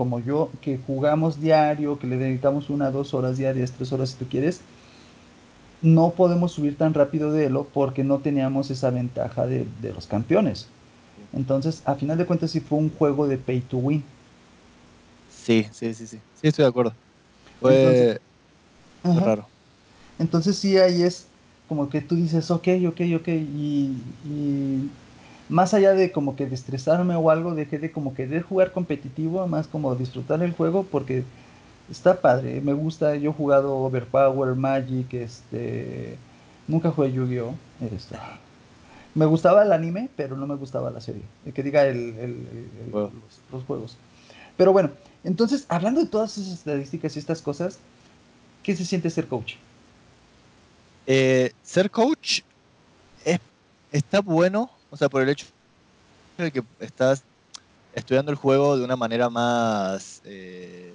[0.00, 4.16] como yo, que jugamos diario, que le dedicamos una, dos horas diarias, tres horas si
[4.16, 4.62] tú quieres,
[5.82, 10.68] no podemos subir tan rápido de Elo porque no teníamos esa ventaja de, los campeones.
[11.34, 14.02] Entonces, a final de cuentas, sí fue un juego de pay to win.
[15.28, 16.16] Sí, sí, sí, sí.
[16.40, 16.94] Sí, estoy de acuerdo.
[17.60, 18.18] Fue
[19.02, 19.50] raro.
[20.18, 21.26] Entonces, sí, ahí es
[21.68, 23.98] como que tú dices, ok, ok, ok, y
[25.50, 29.46] más allá de como que de estresarme o algo, dejé de como querer jugar competitivo,
[29.48, 31.24] más como disfrutar el juego porque
[31.90, 36.16] está padre, me gusta, yo he jugado Overpower, Magic, este,
[36.68, 37.54] nunca jugué Yu-Gi-Oh!
[37.92, 38.16] Este,
[39.14, 41.22] me gustaba el anime, pero no me gustaba la serie,
[41.52, 42.38] que diga el,
[42.92, 43.96] los, juegos.
[44.56, 44.90] Pero bueno,
[45.24, 47.80] entonces, hablando de todas esas estadísticas y estas cosas,
[48.62, 49.54] ¿qué se siente ser coach?
[51.08, 52.42] Eh, ser coach
[53.24, 53.40] es,
[53.90, 55.46] está bueno o sea, por el hecho
[56.38, 57.22] de que estás
[57.94, 60.22] estudiando el juego de una manera más...
[60.24, 60.94] Eh,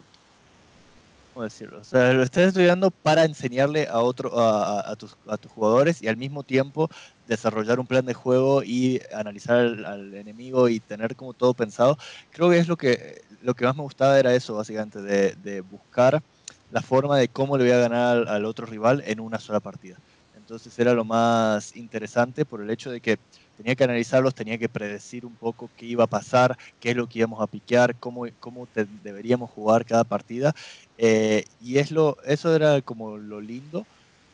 [1.33, 1.79] ¿Cómo decirlo?
[1.81, 5.17] O sea, lo estás estudiando para enseñarle a, otro, a, tus,
[5.53, 6.89] jugadores y al mismo tiempo
[7.27, 11.97] desarrollar un plan de juego y analizar al, enemigo y tener como todo pensado.
[12.31, 15.59] Creo que es lo que, lo que más me gustaba era eso, básicamente, de, de
[15.59, 16.23] buscar
[16.71, 19.97] la forma de cómo le voy a ganar al, otro rival en una sola partida.
[20.45, 23.17] Entonces era lo más interesante por el hecho de que
[23.57, 27.07] tenía que analizarlos, tenía que predecir un poco qué iba a pasar, qué es lo
[27.07, 28.67] que íbamos a piquear, cómo, cómo
[29.01, 30.53] deberíamos jugar cada partida.
[30.99, 33.87] Eh, y es lo, eso era como lo lindo,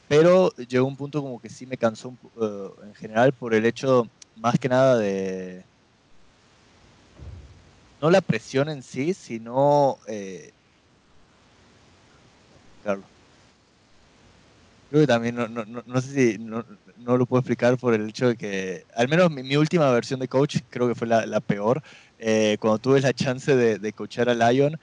[0.10, 4.06] pero llegó un punto como que sí me cansó uh, en general por el hecho
[4.36, 5.64] más que nada de...
[8.02, 9.98] No la presión en sí, sino...
[10.10, 10.52] Eh,
[12.84, 13.11] Carlos.
[14.92, 15.84] Creo que también, no, no, no,
[16.98, 20.28] no, lo puedo explicar por el hecho de que, al menos mi, última versión de
[20.28, 21.82] coach creo que fue la, la peor.
[22.18, 24.74] Eh, cuando tuve la chance de, de coachar a Lion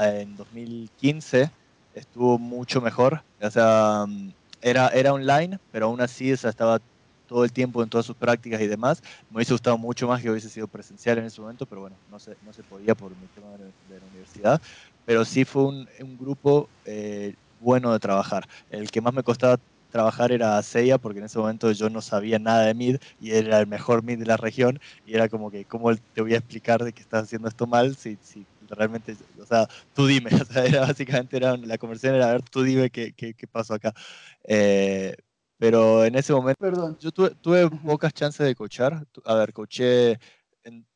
[0.00, 1.52] eh, en 2015,
[1.92, 3.24] estuvo mucho mejor.
[3.40, 6.80] O sea, mm, era, era online, pero aún así estaba
[7.26, 9.00] todo el tiempo en todas sus prácticas y demás.
[9.28, 12.18] Me hubiese gustado mucho más que hubiese sido presencial en ese momento, pero bueno, no
[12.18, 14.60] se, no se podía por mi tema de, la universidad.
[15.04, 18.44] Pero sí fue un, un grupo eh, bueno de trabajar.
[18.68, 19.58] El que más me costaba
[19.94, 23.60] trabajar era Seiya, porque en ese momento yo no sabía nada de mid y era
[23.60, 26.82] el mejor mid de la región y era como que, ¿cómo te voy a explicar
[26.84, 30.64] de que estás haciendo esto mal si, si realmente, o sea, tú dime, o sea,
[30.64, 33.92] era, básicamente era, la conversación era, a ver, tú dime qué, qué, qué pasó acá.
[34.48, 35.14] Eh,
[35.58, 36.98] pero en ese momento, Perdón.
[36.98, 39.06] yo tuve, tuve pocas chances de coachar.
[39.24, 40.18] A ver, coaché
[40.64, 40.86] en,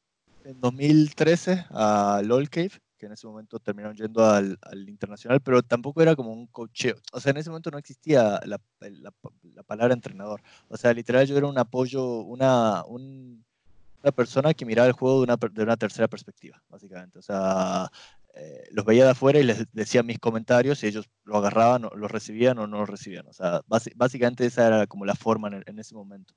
[0.45, 5.63] en 2013 a LOL Cave que en ese momento terminaron yendo al, al, internacional, pero
[5.63, 6.97] tampoco era como un cocheo.
[7.13, 9.13] O sea, en ese momento no existía la, la,
[9.55, 10.43] la palabra entrenador.
[10.69, 13.45] O sea, literal yo era un apoyo, una, un,
[14.03, 17.19] una persona que miraba el juego de una, de una tercera perspectiva, básicamente.
[17.19, 17.91] O sea,
[18.35, 21.91] eh, los veía de afuera y les decía mis comentarios y ellos lo agarraban, o
[21.97, 23.27] lo recibían o no lo recibían.
[23.27, 26.35] O sea, básicamente esa era como la forma en, ese momento.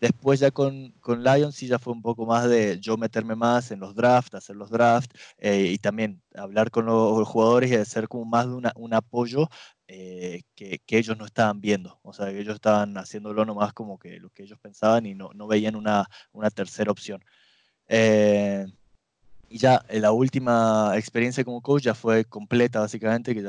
[0.00, 3.70] Después ya con, con Lions sí ya fue un poco más de yo meterme más
[3.70, 8.08] en los drafts, hacer los drafts eh, y también hablar con los jugadores y hacer
[8.08, 9.48] como más de un apoyo
[9.88, 11.98] eh, que, que, ellos no estaban viendo.
[12.02, 15.30] O sea, que ellos estaban haciéndolo nomás como que lo que ellos pensaban y no,
[15.34, 17.24] no veían una, una tercera opción.
[17.88, 18.66] Eh,
[19.48, 23.42] y ya la última experiencia como coach ya fue completa, básicamente, que,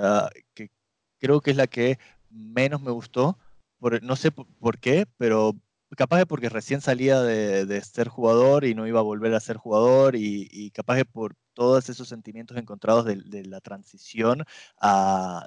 [0.54, 0.72] que
[1.20, 1.98] creo que es la que
[2.30, 3.38] menos me gustó.
[3.80, 5.56] Por, no sé por, qué, pero
[5.96, 9.58] capaz de porque recién salía de, ser jugador y no iba a volver a ser
[9.58, 14.44] jugador y, capaz de por todos esos sentimientos encontrados de, la transición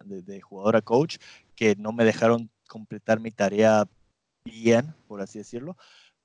[0.05, 1.18] de, de, jugador a coach
[1.55, 3.86] que no me dejaron completar mi tarea
[4.45, 5.76] bien, por así decirlo,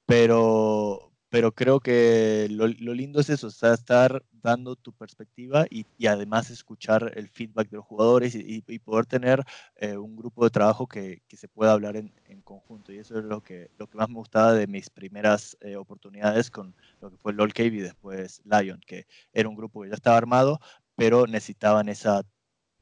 [0.05, 7.11] pero, pero creo que lo, lindo es eso, estar dando tu perspectiva y, además escuchar
[7.13, 9.43] el feedback de los jugadores y, poder tener
[9.75, 12.93] eh, un grupo de trabajo que, que se pueda hablar en, en, conjunto.
[12.93, 16.49] Y eso es lo que, lo que más me gustaba de mis primeras eh, oportunidades
[16.49, 19.95] con lo que fue LOL Cave y después Lion, que era un grupo que ya
[19.95, 20.61] estaba armado,
[20.95, 22.21] pero necesitaban esa,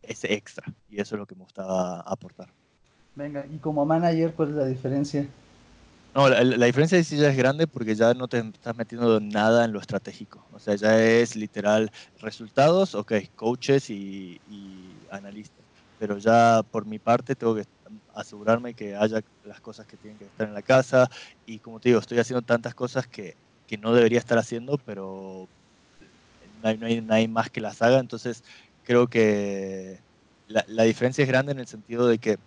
[0.04, 0.72] ese extra.
[0.91, 2.54] Y eso es lo que me gustaba aportar.
[3.16, 5.28] Venga, y como manager, ¿cuál es la diferencia?
[6.16, 9.66] No, la, la, diferencia sí ya es grande porque ya no te estás metiendo nada
[9.66, 10.45] en lo estratégico.
[10.51, 11.89] O sea, ya es literal
[12.20, 15.66] resultados, ok, coaches y, y analistas.
[15.97, 17.64] Pero ya por mi parte tengo que
[18.14, 21.09] asegurarme que haya las cosas que tienen que estar en la casa.
[21.47, 23.34] Y como te digo, estoy haciendo tantas cosas que,
[23.66, 25.49] que no debería estar haciendo, pero
[26.61, 27.99] no hay, no hay nadie más que las haga.
[27.99, 28.43] Entonces
[28.84, 30.03] creo que
[30.47, 32.38] la, la diferencia es grande en el sentido de que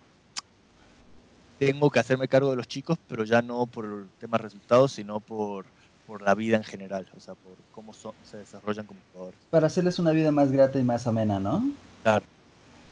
[1.59, 5.19] tengo que hacerme cargo de los chicos, pero ya no por el tema resultados, sino
[5.19, 5.65] por,
[6.05, 9.39] por la vida en general, o sea, por cómo son, se desarrollan como jugadores.
[9.49, 11.63] Para hacerles una vida más grata y más amena, ¿no?
[12.03, 12.25] Claro.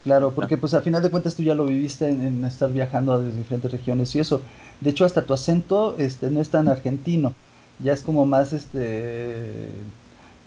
[0.04, 3.14] Claro, porque pues al final de cuentas tú ya lo viviste en, en, estar viajando
[3.14, 4.40] a diferentes regiones y eso.
[4.80, 7.34] De hecho, hasta tu acento este, no es tan argentino,
[7.80, 9.70] ya es como más este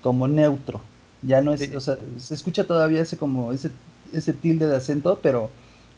[0.00, 0.80] como neutro.
[1.22, 1.74] Ya no es, sí.
[1.74, 3.72] o sea, se escucha todavía ese como ese
[4.12, 5.50] ese tilde de acento, pero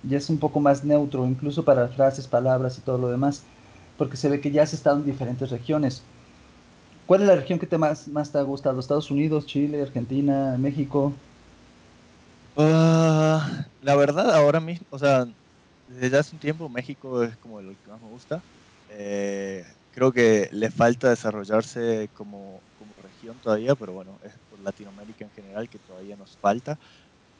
[0.02, 3.44] ya es un poco más neutro, incluso para frases, palabras y todo lo demás,
[3.98, 6.02] porque se ve que ya has estado en diferentes regiones.
[7.06, 8.78] ¿Cuál es la región que te más, te ha gustado?
[8.80, 11.12] ¿Estados Unidos, Chile, Argentina, México?
[12.54, 13.38] Uh,
[13.80, 15.24] la verdad, ahora mismo, o sea,
[15.86, 18.44] desde hace un tiempo México es como lo que más me gusta.
[18.88, 25.24] Eh, creo que le falta desarrollarse como, como región todavía, pero bueno, es por Latinoamérica
[25.24, 26.78] en general que todavía nos falta.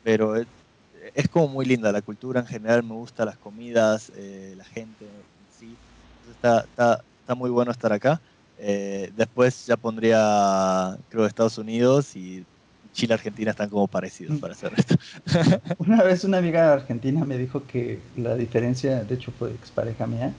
[0.03, 0.37] Pero
[1.15, 5.05] es, como muy linda la cultura en general, me gusta las comidas, eh, la gente
[5.05, 5.77] en sí.
[6.31, 8.21] Está, está, está, muy bueno estar acá.
[8.59, 12.45] Eh, después ya pondría, creo, Estados Unidos y
[12.93, 14.97] Chile Argentina están como parecidos para hacer esto.
[15.79, 20.33] Una vez una amiga argentina me dijo que la diferencia, de hecho fue expareja mía,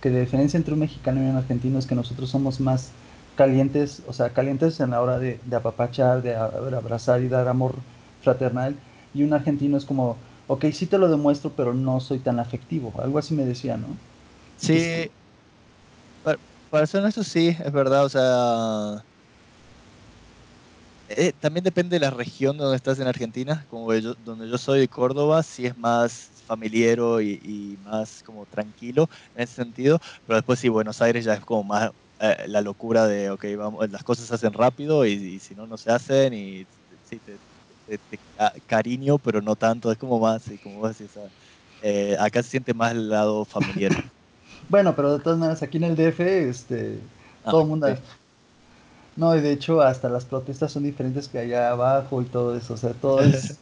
[0.00, 2.90] que la diferencia entre un mexicano y un argentino es que nosotros somos más
[3.36, 7.74] calientes, o sea, calientes en la hora de, de apapachar, de abrazar y dar amor
[8.22, 8.76] fraternal
[9.12, 13.00] y un argentino es como, ok, sí te lo demuestro, pero no soy tan afectivo.
[13.00, 13.96] Algo así me decía, ¿no?
[14.56, 15.10] Sí, Entonces,
[16.22, 16.38] para,
[16.68, 19.04] para ser honesto, sí, es verdad, o sea...
[21.10, 24.80] Eh, también depende de la región donde estás en Argentina, como yo, donde yo soy
[24.80, 30.36] de Córdoba, sí es más familiero y, y, más como tranquilo en ese sentido, pero
[30.36, 34.04] después sí, Buenos Aires ya es como más eh, la locura de, ok, vamos, las
[34.04, 36.66] cosas se hacen rápido y, y si no, no se hacen y
[37.02, 37.38] sí, te,
[37.88, 38.18] de, de,
[38.66, 41.12] cariño, pero no tanto, es como más, como vos decís,
[41.82, 43.92] eh, acá se siente más el lado familiar.
[44.68, 46.98] bueno, pero de todas maneras, aquí en el DF, este,
[47.44, 47.88] ah, todo el mundo...
[47.88, 48.02] Sí.
[49.16, 52.74] No, y de hecho hasta las protestas son diferentes que allá abajo y todo eso,
[52.74, 53.58] o sea, todo es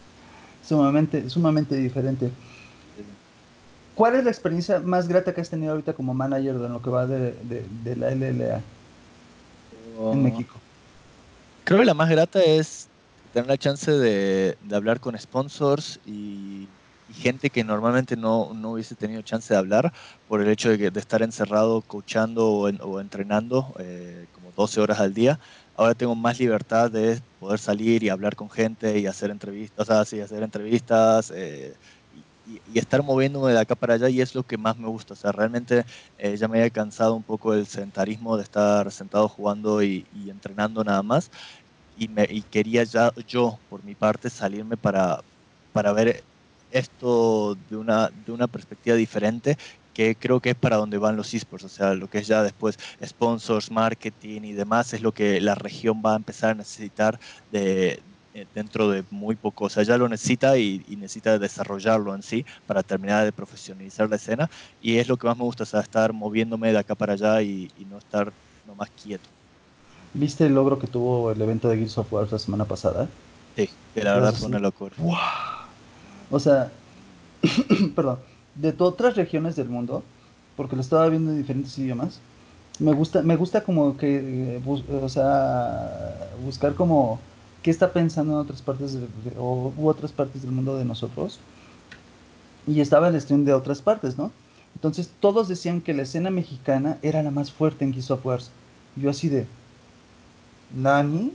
[0.62, 2.30] sumamente, sumamente diferente.
[3.94, 6.90] ¿Cuál es la experiencia más grata que has tenido ahorita como manager de lo que
[6.90, 8.60] va de, de, de la LLA
[9.98, 10.12] oh.
[10.12, 10.56] en México?
[11.64, 12.89] Creo que la más grata es
[13.32, 16.68] tener la chance de, de hablar con sponsors y,
[17.08, 19.92] y, gente que normalmente no, no hubiese tenido chance de hablar
[20.28, 24.52] por el hecho de, que, de estar encerrado, coachando o, en, o entrenando eh, como
[24.56, 25.38] 12 horas al día.
[25.76, 29.92] Ahora tengo más libertad de poder salir y hablar con gente y hacer entrevistas, o
[29.94, 31.74] hacer entrevistas eh,
[32.46, 35.14] y, y, estar moviéndome de acá para allá y es lo que más me gusta.
[35.14, 35.84] O sea, realmente
[36.18, 40.30] eh, ya me había cansado un poco del sedentarismo de estar sentado jugando y, y
[40.30, 41.30] entrenando nada más
[42.00, 45.22] y, me, y quería ya yo, por mi parte, salirme para,
[45.72, 46.24] para ver
[46.70, 49.56] esto de una, de una perspectiva diferente
[49.92, 52.42] que creo que es para donde van los esports, o sea, lo que es ya
[52.42, 57.18] después sponsors, marketing y demás, es lo que la región va a empezar a necesitar
[57.50, 59.64] de, eh, dentro de muy poco.
[59.66, 64.16] O sea, ya lo necesita y, necesita desarrollarlo en sí para terminar de profesionalizar la
[64.16, 64.48] escena.
[64.80, 67.42] Y es lo que más me gusta, o sea, estar moviéndome de acá para allá
[67.42, 68.32] y, no estar
[68.64, 69.30] nomás quieto.
[70.12, 73.08] ¿Viste el logro que tuvo el evento de Gears of War la semana pasada?
[73.56, 74.94] Sí, que la verdad fue una locura.
[76.30, 76.70] O sea,
[77.94, 78.18] perdón,
[78.54, 80.02] de otras regiones del mundo,
[80.56, 82.20] porque lo estaba viendo en diferentes idiomas,
[82.80, 84.62] me gusta, me gusta como que, eh,
[85.02, 87.20] o sea, buscar como
[87.62, 89.06] qué está pensando en otras partes de,
[89.38, 91.38] o, u otras partes del mundo de nosotros.
[92.66, 94.32] Y estaba el stream de otras partes, ¿no?
[94.74, 98.40] Entonces todos decían que la escena mexicana era la más fuerte en Gears of War.
[98.96, 99.46] Yo así de,
[100.74, 101.32] ¿Nani?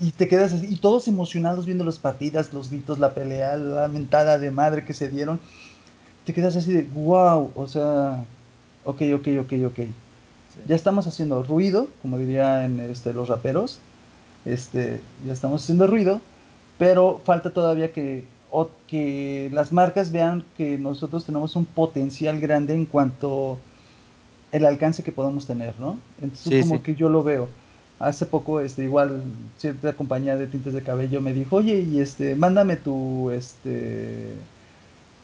[0.00, 3.88] Y te quedas así, y todos emocionados viendo las partidas, los gritos, la pelea, la
[3.88, 5.38] mentada de madre que se dieron.
[6.24, 8.24] Te quedas así de, wow, o sea,
[8.84, 9.78] ok, ok, ok, ok.
[10.66, 13.80] Ya estamos haciendo ruido, como dirían este, los raperos.
[14.44, 16.20] Este, ya estamos haciendo ruido,
[16.78, 18.24] pero falta todavía que,
[18.86, 23.58] que las marcas vean que nosotros tenemos un potencial grande en cuanto
[24.52, 25.98] el alcance que podemos tener, ¿no?
[26.22, 27.48] Entonces, como que yo lo veo
[28.04, 29.22] hace poco, este, igual,
[29.58, 34.34] cierta compañía de tintes de cabello me dijo, oye, y este, mándame tu, este,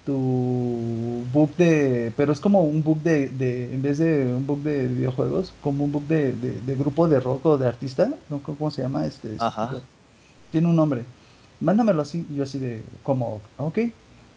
[0.06, 4.62] tu book de, pero es como un book de, de en vez de un book
[4.62, 8.40] de videojuegos, como un book de, de, grupo de rock o de artista, ¿no?
[8.42, 9.06] ¿Cómo se llama?
[9.06, 9.46] Este, este
[10.50, 11.04] tiene un nombre.
[11.60, 13.78] Mándamelo así, yo así de, como, ok,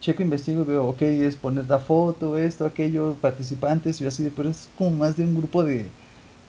[0.02, 4.32] checo, investigo y veo, ok, es poner la foto, esto, aquello, participantes, yo así de,
[4.32, 5.88] pero es como más de un grupo de,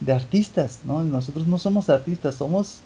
[0.00, 1.02] de artistas, ¿no?
[1.02, 2.80] Nosotros no somos artistas, somos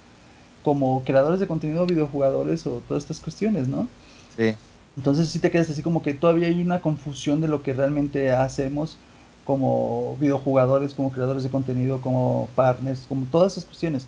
[0.62, 3.88] como creadores de contenido, videojugadores o todas estas cuestiones, ¿no?
[4.36, 4.54] Sí.
[4.96, 8.32] Entonces sí te quedas así como que todavía hay una confusión de lo que realmente
[8.32, 8.96] hacemos
[9.44, 14.06] como videojugadores, como creadores de contenido, como partners, como todas esas cuestiones,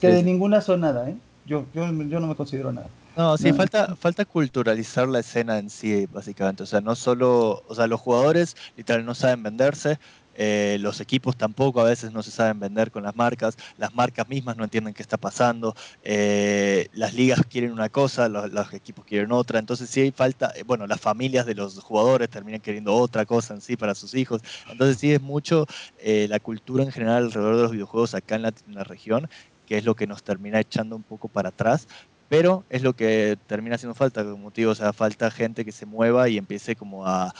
[0.00, 1.16] que de ninguna son nada, ¿eh?
[1.46, 2.88] Yo, yo, yo no me considero nada.
[3.16, 6.62] No, sí, falta, falta culturalizar la escena en sí, básicamente.
[6.62, 9.98] O sea, no solo, o sea, los jugadores literal no saben venderse,
[10.34, 14.28] eh, los equipos tampoco a veces no se saben vender con las marcas, las marcas
[14.28, 19.32] mismas no entienden qué está pasando, eh, las ligas quieren una cosa, los, equipos quieren
[19.32, 23.26] otra, entonces sí hay falta, eh, bueno, las familias de los jugadores terminan queriendo otra
[23.26, 25.66] cosa en sí para sus hijos, entonces sí es mucho
[26.02, 29.28] la cultura en general alrededor de los videojuegos acá en la, región,
[29.66, 31.86] que es lo que nos termina echando un poco para atrás,
[32.28, 35.84] pero es lo que termina haciendo falta, como motivo, o sea, falta gente que se
[35.84, 37.34] mueva y empiece como a,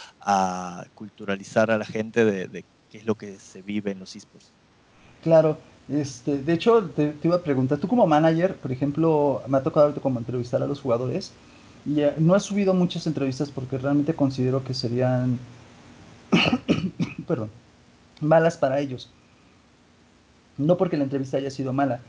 [0.95, 4.53] culturalizar a la gente de, qué es lo que se vive en los esports.
[5.23, 5.57] Claro,
[5.89, 9.95] este, de hecho te, iba a preguntar, tú como manager, por ejemplo, me ha tocado
[9.95, 11.33] como entrevistar a los jugadores
[11.87, 15.39] y eh, no he subido muchas entrevistas porque realmente considero que serían,
[17.27, 17.49] perdón,
[18.21, 19.09] malas para ellos.
[20.59, 22.01] No porque la entrevista haya sido mala,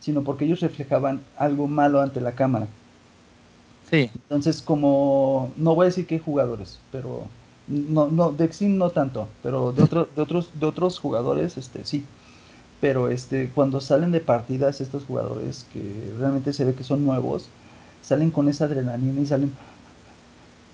[0.00, 2.66] sino porque ellos reflejaban algo malo ante la cámara.
[3.88, 4.10] Sí.
[4.12, 7.28] Entonces, como, no voy a decir que jugadores, pero
[7.66, 11.84] no, no, de Exim no tanto, pero de, otro, de, otros, de otros jugadores, este,
[11.84, 12.04] sí.
[12.80, 17.48] Pero este, cuando salen de partidas estos jugadores que realmente se ve que son nuevos,
[18.02, 19.52] salen con esa adrenalina y salen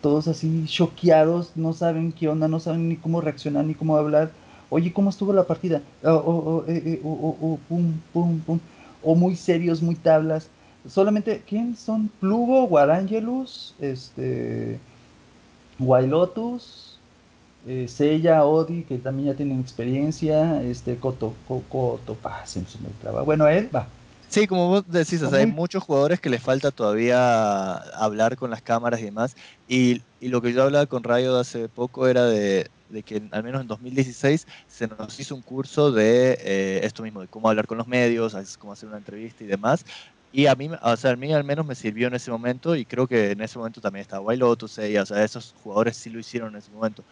[0.01, 4.31] todos así choqueados, no saben qué onda, no saben ni cómo reaccionar, ni cómo hablar.
[4.71, 5.83] Oye, ¿cómo estuvo la partida?
[6.05, 7.01] O, eh, eh,
[7.69, 8.61] pum, pum, pum.
[9.03, 10.49] o muy serios, muy tablas.
[10.87, 12.11] Solamente, ¿quién son?
[12.21, 14.79] Plugo, Guarangelus, este,
[15.79, 16.99] Wailotus,
[17.67, 23.23] eh, Sella, Odi, que también ya tienen experiencia, este, Coto, Coto, ah, se me traba.
[23.23, 23.87] Bueno, él va.
[24.29, 29.01] Sí, como vos decís, hay muchos jugadores que les falta todavía hablar con las cámaras
[29.01, 29.35] y demás.
[29.67, 32.71] Y, lo que yo hablaba con Rayo hace poco era de,
[33.07, 37.29] que al menos en 2016 se nos hizo un curso de eh, esto mismo, de
[37.29, 39.85] cómo hablar con los medios, cómo hacer una entrevista y demás.
[40.31, 42.85] Y a mí, o sea, a mí al menos me sirvió en ese momento y
[42.87, 46.19] creo que en ese momento también estaba Wild Lotus, o sea, esos jugadores sí lo
[46.21, 47.05] hicieron en ese momento.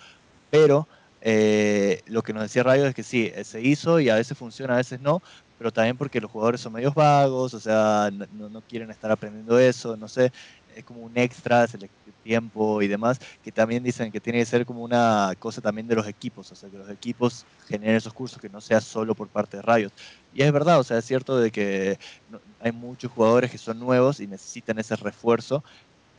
[0.50, 0.88] Pero
[1.20, 4.38] eh, lo que nos decía Rayo es que sí, eh, se hizo y a veces
[4.38, 5.20] funciona, a veces no,
[5.56, 9.58] pero también porque los jugadores son medios vagos, o sea, no, no quieren estar aprendiendo
[9.58, 10.30] eso, no sé,
[10.66, 11.66] es como un extra,
[12.26, 15.94] tiempo y demás, que también dicen que tiene que ser como una cosa también de
[15.94, 19.28] los equipos, o sea, que los equipos generen esos cursos, que no sea solo por
[19.28, 19.92] parte de Rayos.
[20.34, 21.98] Y es verdad, o sea, es cierto de que
[22.60, 25.62] hay muchos jugadores que son nuevos y necesitan ese refuerzo,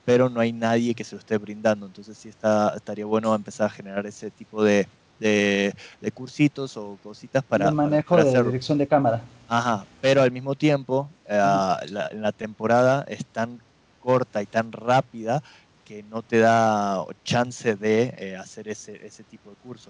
[0.06, 1.86] pero no hay nadie que se lo esté brindando.
[1.86, 4.88] Entonces sí está, estaría bueno empezar a generar ese tipo de,
[5.20, 5.74] de,
[6.14, 7.68] cursitos o cositas para...
[7.68, 9.22] El manejo de dirección de cámara.
[9.50, 13.60] Ajá, pero al mismo tiempo eh, la, la, temporada es tan
[14.08, 15.44] corta y tan rápida
[15.88, 19.90] que no te da chance de eh, hacer ese, ese tipo de curso.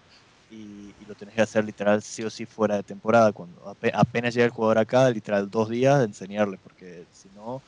[0.52, 3.32] Y, lo tenés que hacer literal sí o sí fuera de temporada.
[3.32, 7.62] Cuando apenas llega el jugador acá, literal dos días de enseñarle, porque si no,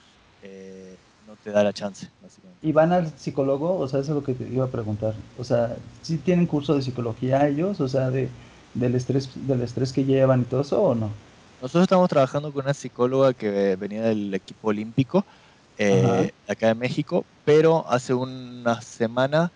[0.43, 2.67] eh, no te da la chance, básicamente.
[2.67, 3.80] ¿Y van al psicólogo?
[3.80, 5.15] O sea, eso es lo que te iba a preguntar.
[5.38, 7.80] O sea, ¿sí tienen curso de psicología ellos?
[7.80, 8.30] O sea, de,
[8.73, 11.09] del, estrés, del estrés que llevan y todo eso, ¿o no?
[11.61, 15.25] Nosotros estamos trabajando con una psicóloga que venía del equipo olímpico
[15.80, 19.53] eh, acá de México, pero hace una semana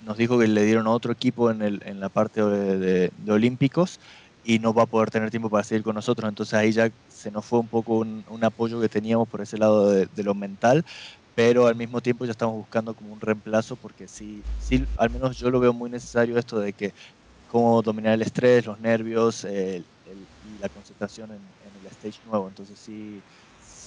[0.00, 3.98] nos, dijo que le dieron otro equipo en, el, en la parte de, olímpicos
[4.42, 6.28] y no va a poder tener tiempo para seguir con nosotros.
[6.28, 9.90] Entonces ahí ya se nos fue un poco un, apoyo que teníamos por ese lado
[9.90, 10.84] de, lo mental,
[11.34, 15.38] pero al mismo tiempo ya estamos buscando como un reemplazo porque sí, sí, al menos
[15.38, 16.92] yo lo veo muy necesario esto de que
[17.46, 19.46] cómo dominar el estrés, los nervios
[20.42, 22.48] y la concentración en, en, el stage nuevo.
[22.48, 23.24] Entonces sí,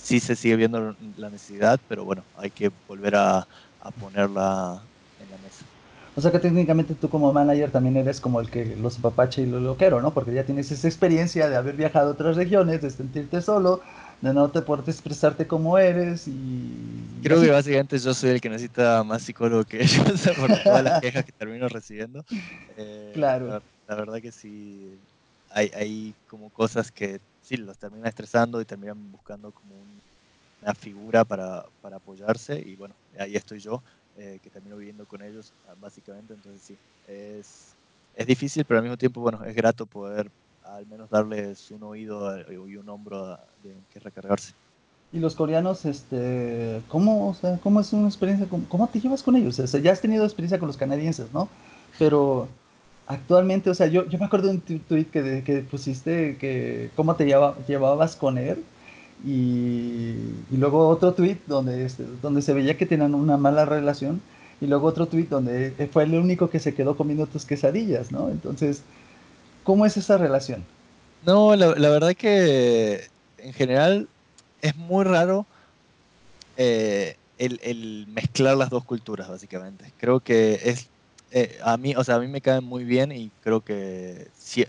[0.05, 4.79] sí se sigue viendo la necesidad, pero bueno, hay que volver a, a ponerla
[5.19, 5.65] en la mesa.
[6.15, 9.47] O sea que técnicamente tú como manager también eres como el que los papache y
[9.47, 10.13] lo loquero, ¿no?
[10.13, 13.81] Porque ya tienes esa experiencia de haber viajado a otras regiones, de sentirte solo,
[14.21, 16.71] de no te poder expresarte como eres y...
[17.23, 21.01] Creo que básicamente yo soy el que necesita más psicólogo que ellos por todas las
[21.01, 22.23] quejas que termino recibiendo.
[22.77, 23.61] Eh, claro.
[23.87, 24.97] La, verdad que sí,
[25.49, 29.75] hay, hay como cosas que sí, los termina estresando y terminan buscando como
[30.65, 33.83] una figura para, para apoyarse y bueno, ahí estoy yo
[34.17, 36.33] eh, que termino viviendo con ellos, ah, básicamente.
[36.33, 37.75] Entonces, sí, es,
[38.15, 40.31] es difícil, pero al mismo tiempo, bueno, es grato poder
[40.63, 44.53] al menos darles un oído y un hombro de que recargarse.
[45.13, 48.47] Y los coreanos, este, ¿cómo, o sea, cómo es una experiencia?
[48.49, 49.59] ¿Cómo, te llevas con ellos?
[49.59, 51.47] O sea, ya has tenido experiencia con los canadienses, ¿no?
[51.99, 52.47] Pero
[53.05, 57.15] actualmente, o sea, yo, yo me acuerdo de un tweet que, que pusiste que cómo
[57.15, 58.65] te llevabas con él
[59.23, 60.15] y,
[60.51, 64.21] luego otro tweet donde, este, donde se veía que tenían una mala relación
[64.61, 68.29] y luego otro tweet donde fue el único que se quedó comiendo tus quesadillas, ¿no?
[68.29, 68.81] Entonces,
[69.63, 70.63] ¿cómo es esa relación?
[71.25, 73.05] No, la, verdad que
[73.37, 74.07] en general
[74.61, 75.45] es muy raro
[76.57, 79.91] eh, el, mezclar las dos culturas, básicamente.
[79.97, 80.87] Creo que es
[81.31, 84.27] eh, a mí, o sea, a mí me cae muy bien y creo que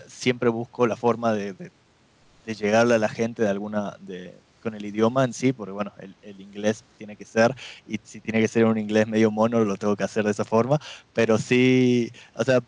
[0.09, 1.71] siempre busco la forma de
[2.55, 6.15] llegarle a la gente de alguna, de, con el idioma en sí, porque bueno, el,
[6.23, 7.55] el, inglés tiene que ser,
[7.87, 10.45] y si tiene que ser un inglés medio mono, lo tengo que hacer de esa
[10.45, 10.81] forma,
[11.13, 12.61] pero sí, o sea,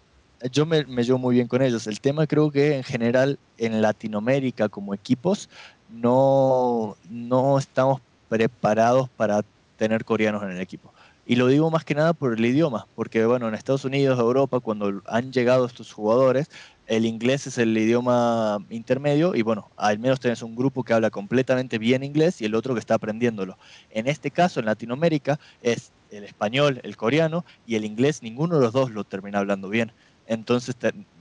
[0.53, 1.87] yo me, me llevo muy bien con ellos.
[1.87, 5.49] El tema creo que en general en Latinoamérica como equipos
[5.89, 9.43] no, no estamos preparados para
[9.77, 10.93] tener coreanos en el equipo.
[11.29, 14.61] Y lo digo más que nada por el idioma, porque bueno, en Estados Unidos, Europa,
[14.61, 16.49] cuando han llegado estos jugadores,
[16.87, 21.11] el inglés es el idioma intermedio y bueno, al menos tenés un grupo que habla
[21.11, 23.59] completamente bien inglés y el otro que está aprendiéndolo.
[23.91, 28.63] En este caso, en Latinoamérica, es el español, el coreano y el inglés, ninguno de
[28.63, 29.93] los dos lo termina hablando bien.
[30.29, 30.77] Entonces,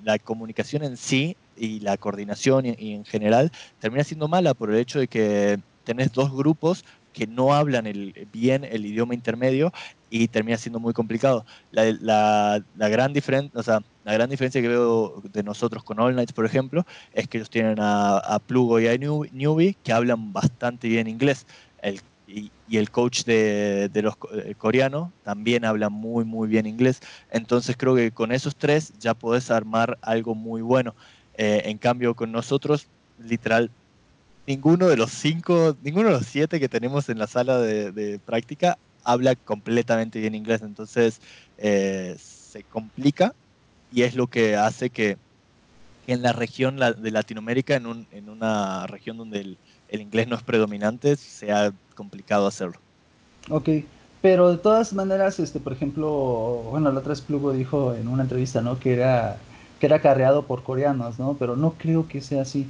[0.05, 4.78] la comunicación en sí y la coordinación y, en general termina siendo mala por el
[4.78, 6.86] hecho de que tenés dos grupos
[7.18, 9.74] que no hablan el, bien el idioma intermedio
[10.11, 11.47] y termina siendo muy complicado.
[11.72, 16.32] La, gran diferencia, o sea, la gran diferencia que veo de nosotros con All Nights,
[16.32, 21.07] por ejemplo, es que ellos tienen a, Plugo y a Newbie que hablan bastante bien
[21.07, 21.47] inglés.
[21.82, 24.15] El, y, el coach de, los
[24.59, 26.99] coreanos también habla muy, muy bien inglés.
[27.32, 30.93] Entonces creo que con esos tres ya podés armar algo muy bueno.
[31.34, 32.88] Eh, en cambio, con nosotros,
[33.18, 33.72] literal,
[34.48, 38.78] ninguno de los cinco, ninguno de los siete que tenemos en la sala de, práctica
[39.04, 41.22] habla completamente bien inglés, entonces
[41.58, 43.34] eh, se complica
[43.91, 45.18] y es lo que hace que
[46.08, 49.58] en la región de Latinoamérica, en, un, en una región donde
[49.89, 52.80] el, inglés no es predominante, sea complicado hacerlo.
[53.50, 53.70] Ok,
[54.22, 58.24] pero de todas maneras, este, por ejemplo, bueno, la otra vez Plugo dijo en una
[58.24, 58.80] entrevista, ¿no?
[58.80, 59.38] Que era,
[59.80, 61.36] que era carreado por coreanos, ¿no?
[61.38, 62.68] Pero no creo que sea así.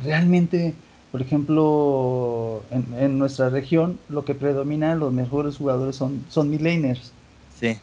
[0.00, 0.74] Realmente
[1.12, 7.12] por ejemplo, en, nuestra región lo que predomina, los mejores jugadores son, son millennials.
[7.60, 7.76] Sí.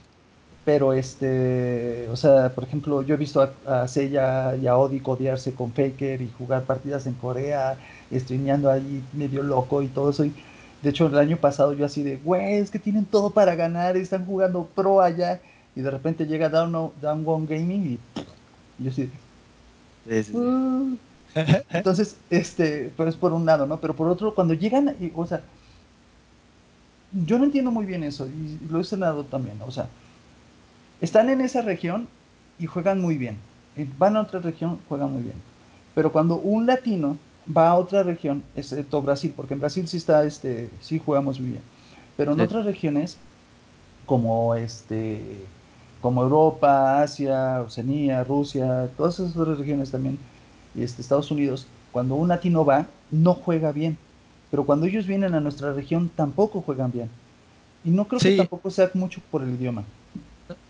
[0.66, 5.54] Pero, este, o sea, por ejemplo, yo he visto a, a y a Odi codiarse
[5.54, 7.78] con Faker y jugar partidas en Corea,
[8.12, 10.26] streameando ahí medio loco y todo eso.
[10.26, 10.34] Y,
[10.82, 13.96] de hecho, el año pasado yo así de, güey, es que tienen todo para ganar,
[13.96, 15.40] están jugando pro allá.
[15.76, 18.00] Y de repente llega Down, Down One Gaming y,
[18.84, 19.04] yo así.
[20.08, 20.36] Sí, sí, sí.
[20.36, 20.98] Uh".
[21.72, 23.80] Entonces, este, pero es por un lado, ¿no?
[23.80, 25.42] Pero por otro, cuando llegan, o sea,
[27.12, 29.88] yo no entiendo muy bien eso, y lo he cenado también, o sea,
[31.02, 32.08] están en esa región
[32.58, 33.38] y juegan muy bien.
[33.98, 35.36] Van a otra región, juegan muy bien.
[35.96, 37.18] Pero cuando un latino
[37.56, 41.52] va a otra región, excepto Brasil, porque en Brasil sí está, este, sí jugamos muy
[41.52, 41.64] bien.
[42.18, 43.18] Pero en otras regiones,
[44.06, 45.48] como este,
[46.02, 50.20] como Europa, Asia, Oceanía, Rusia, todas esas otras regiones también,
[50.84, 53.98] este, Estados Unidos, cuando un latino va, no juega bien.
[54.52, 57.10] pero cuando ellos vienen a nuestra región tampoco juegan bien.
[57.84, 59.84] Y no creo que tampoco sea mucho por el idioma.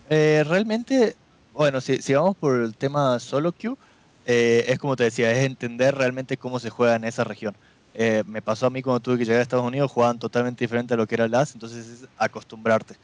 [0.10, 1.16] Eh, realmente,
[1.54, 3.78] bueno, si, si, vamos por el tema solo queue,
[4.26, 7.56] eh, es como te decía, es entender realmente cómo se juega en esa región.
[7.94, 10.94] Eh, me pasó a mí cuando tuve que llegar a Estados Unidos, jugaban totalmente diferente
[10.94, 12.96] a lo que era el LAS, entonces es acostumbrarte.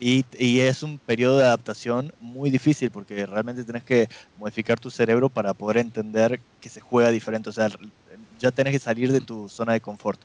[0.00, 0.24] Y,
[0.60, 5.54] es un periodo de adaptación muy difícil porque realmente tienes que modificar tu cerebro para
[5.54, 7.48] poder entender que se juega diferente.
[7.48, 7.68] O sea,
[8.38, 10.20] ya tienes que salir de tu zona de confort.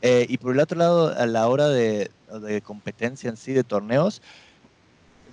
[0.00, 2.10] Eh, y por el otro lado, a la hora de,
[2.62, 4.22] competencia en sí, de torneos,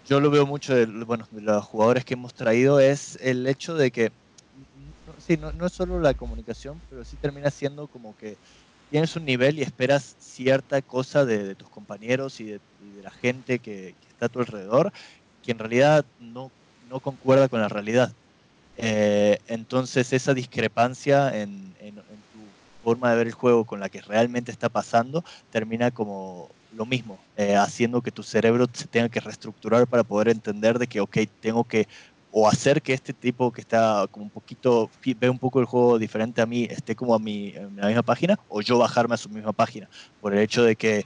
[0.07, 3.75] yo lo veo mucho de, bueno, de los jugadores que hemos traído, es el hecho
[3.75, 4.11] de que
[5.19, 8.37] sí, no, no, es solo la comunicación, pero sí termina siendo como que
[8.89, 12.61] tienes un nivel y esperas cierta cosa de, tus compañeros y de,
[13.01, 14.91] la gente que, está a tu alrededor,
[15.41, 18.15] que en realidad no, no concuerda con la realidad.
[18.75, 21.75] Eh, entonces esa discrepancia en,
[22.29, 26.85] tu forma de ver el juego con la que realmente está pasando termina como lo
[26.85, 30.99] mismo, eh, haciendo que tu cerebro se tenga que reestructurar para poder entender de que,
[30.99, 31.87] ok, tengo que
[32.37, 35.97] o hacer que este tipo que está como un poquito, ve un poco el juego
[35.97, 39.17] diferente a mí, esté como a mi, en la misma página, o yo bajarme a
[39.17, 39.87] su misma página,
[40.19, 41.05] por el hecho de que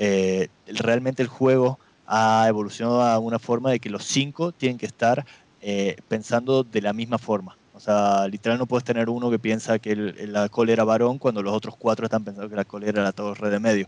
[0.00, 1.78] eh, realmente el juego
[2.08, 5.24] ha evolucionado a una forma de que los cinco tienen que estar
[5.60, 7.56] eh, pensando de la misma forma.
[7.72, 11.40] O sea, literal no puedes tener uno que piensa que la cole era varón cuando
[11.40, 13.86] los otros cuatro están pensando que la cole era la torre de medio.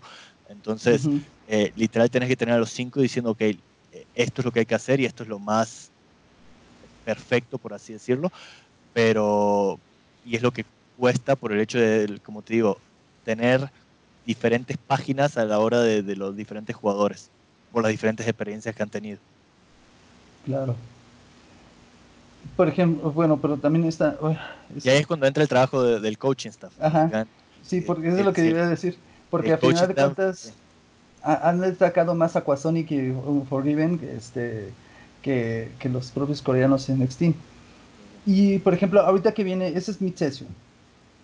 [0.49, 1.09] Entonces,
[1.49, 3.43] eh, literal tienes que tener a los cinco diciendo, ok,
[4.15, 5.90] esto es lo que hay que hacer y esto es lo más
[7.11, 8.31] perfecto, por así decirlo,
[8.93, 9.81] pero,
[10.25, 10.65] y es lo que
[10.97, 12.79] cuesta por el hecho de, como te digo,
[13.25, 13.69] tener
[14.25, 17.29] diferentes páginas a la hora de, los diferentes jugadores,
[17.73, 19.19] por las diferentes experiencias que han tenido.
[20.47, 20.77] Claro.
[22.57, 24.17] Por ejemplo, bueno, pero también está...
[24.81, 26.73] Y ahí es cuando entra el trabajo del coaching staff.
[26.81, 27.27] Ajá.
[27.63, 28.97] Sí, porque eso es lo que iba a decir.
[29.31, 30.53] Porque a final de cuentas
[31.23, 33.13] han destacado más Aquasonic y
[33.49, 34.73] Forgiven este,
[35.23, 37.35] que, los propios coreanos en Extreme.
[38.27, 40.49] Y por ejemplo, ahorita que viene, ese es mi sesión.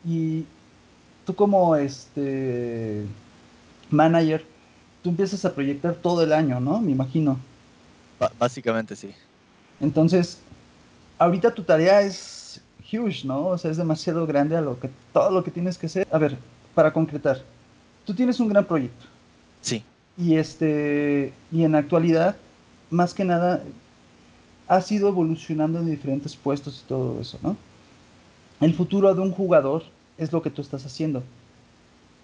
[0.05, 0.45] Y
[1.25, 3.05] tú como este
[3.91, 4.45] manager,
[5.03, 6.81] tú empiezas a proyectar todo el año, ¿no?
[6.81, 7.39] Me imagino.
[8.39, 9.11] básicamente sí.
[9.81, 10.39] Entonces,
[11.19, 12.61] ahorita tu tarea es
[12.93, 13.49] huge, ¿no?
[13.49, 16.07] O sea, es demasiado grande a lo que todo lo que tienes que hacer.
[16.11, 16.37] A ver,
[16.75, 17.43] para concretar,
[18.05, 19.07] tú tienes un gran proyecto.
[19.61, 19.85] Sí.
[20.17, 22.37] Y este y en actualidad,
[22.91, 23.63] más que nada,
[24.69, 27.57] ha ido evolucionando en diferentes puestos y todo eso, ¿no?
[28.61, 29.85] El futuro de un jugador
[30.19, 31.23] es lo que tú estás haciendo.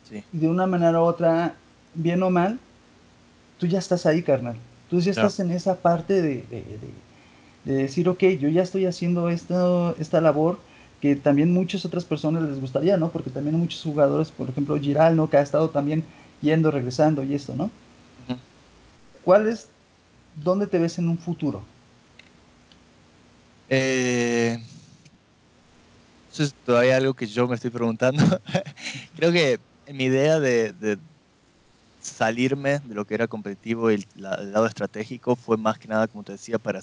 [0.08, 0.24] Sí.
[0.32, 1.54] Y de una manera u otra,
[1.94, 2.58] bien o mal,
[3.58, 4.56] tú ya estás ahí, carnal.
[4.90, 6.44] Tú ya estás en esa parte de,
[7.64, 10.58] de, decir, ok, yo ya estoy haciendo esta, esta labor
[11.00, 13.10] que también muchas otras personas les gustaría, ¿no?
[13.10, 15.30] Porque también muchos jugadores, por ejemplo, Giral, ¿no?
[15.30, 16.04] Que ha estado también
[16.42, 17.70] yendo, regresando y esto, ¿no?
[19.24, 19.68] ¿Cuál es,
[20.36, 21.62] dónde te ves en un futuro?
[23.74, 24.58] Eh,
[26.30, 28.22] eso es todavía algo que yo me estoy preguntando.
[29.16, 29.60] Creo que
[29.90, 30.98] mi idea de,
[31.98, 36.22] salirme de lo que era competitivo y el, lado estratégico fue más que nada, como
[36.22, 36.80] te decía, para,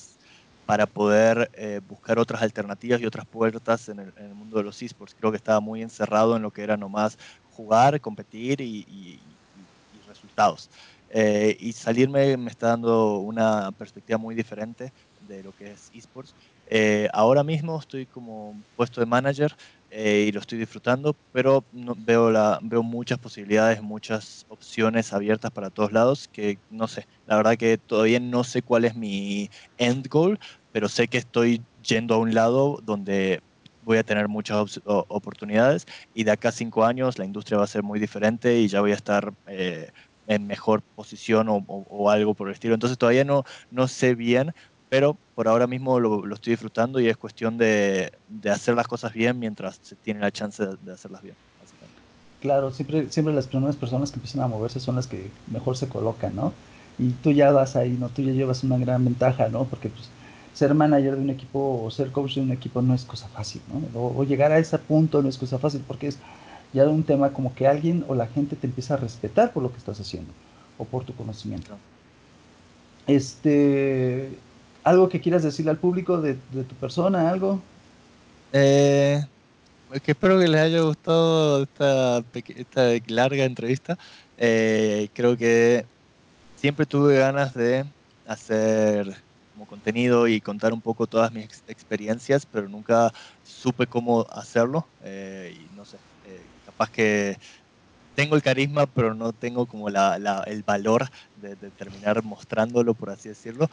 [0.66, 5.16] para poder eh, buscar otras alternativas y otras puertas en el, mundo de los esports.
[5.20, 7.20] Creo que estaba muy encerrado en lo que era nomás
[7.52, 9.20] jugar, competir y,
[10.08, 10.72] resultados.
[11.12, 14.92] Eh, y salirme me está dando una perspectiva muy diferente
[15.28, 16.34] de lo que es esports
[16.72, 19.56] eh, ahora mismo estoy como puesto de manager
[19.90, 25.52] eh, y lo estoy disfrutando, pero no, veo, la, veo muchas posibilidades, muchas opciones abiertas
[25.52, 29.50] para todos lados que no sé, la verdad que todavía no sé cuál es mi
[29.78, 30.38] end goal,
[30.72, 33.40] pero sé que estoy yendo a un lado donde
[33.82, 37.68] voy a tener muchas oportunidades y de acá a cinco años la industria va a
[37.68, 39.90] ser muy diferente y ya voy a estar eh,
[40.28, 42.76] en mejor posición o, o, algo por el estilo.
[42.76, 44.52] Entonces todavía no, no sé bien,
[44.90, 48.12] pero por ahora mismo lo, estoy disfrutando y es cuestión de,
[48.52, 51.36] hacer las cosas bien mientras se tiene la chance de, hacerlas bien.
[52.42, 55.90] Claro, siempre, siempre las primeras personas que empiezan a moverse son las que mejor se
[55.90, 56.54] colocan, ¿no?
[56.98, 58.10] Y tú ya vas ahí, ¿no?
[58.10, 59.66] Tú ya llevas una gran ventaja, ¿no?
[59.66, 60.10] Porque pues
[60.54, 63.62] ser manager de un equipo o ser coach de un equipo no es cosa fácil,
[63.72, 64.02] ¿no?
[64.02, 66.18] O, llegar a ese punto no es cosa fácil porque es
[66.74, 69.72] ya un tema como que alguien o la gente te empieza a respetar por lo
[69.72, 70.32] que estás haciendo
[70.78, 71.78] o por tu conocimiento.
[73.08, 74.38] Este,
[74.84, 77.30] ¿Algo que quieras decirle al público de, tu persona?
[77.30, 77.62] ¿Algo?
[78.54, 79.24] Eh,
[80.04, 83.98] que espero que les haya gustado esta, esta larga entrevista.
[84.38, 85.86] Eh, creo que
[86.56, 87.86] siempre tuve ganas de
[88.26, 89.16] hacer
[89.54, 93.12] como contenido y contar un poco todas mis experiencias, pero nunca
[93.44, 94.86] supe cómo hacerlo.
[95.04, 95.98] Eh, y no sé,
[96.66, 97.38] capaz que
[98.20, 101.08] tengo el carisma, pero no tengo como la, el valor
[101.42, 103.70] de, terminar mostrándolo, por así decirlo.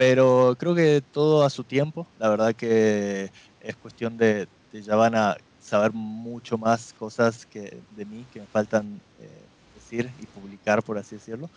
[0.00, 2.10] Pero creo que todo a su tiempo.
[2.16, 8.06] La verdad que es cuestión de, ya van a saber mucho más cosas que de
[8.06, 11.50] mí que me faltan eh, decir y publicar, por así decirlo.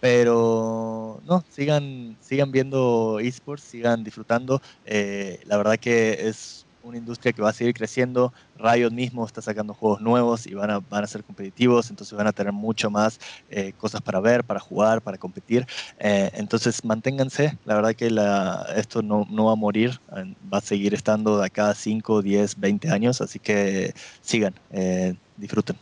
[0.00, 4.60] Pero no, sigan, sigan viendo esports, sigan disfrutando.
[4.84, 8.32] Eh, la verdad que es una industria que va a seguir creciendo.
[8.58, 12.26] Riot mismo está sacando juegos nuevos y van a, van a ser competitivos, entonces van
[12.26, 13.20] a tener mucho más
[13.50, 15.66] eh, cosas para ver, para jugar, para competir.
[15.98, 20.60] Eh, entonces manténganse, la verdad que la, esto no, no, va a morir, va a
[20.60, 25.76] seguir estando de acá 5, 10, 20 años, así que sigan, eh, disfruten.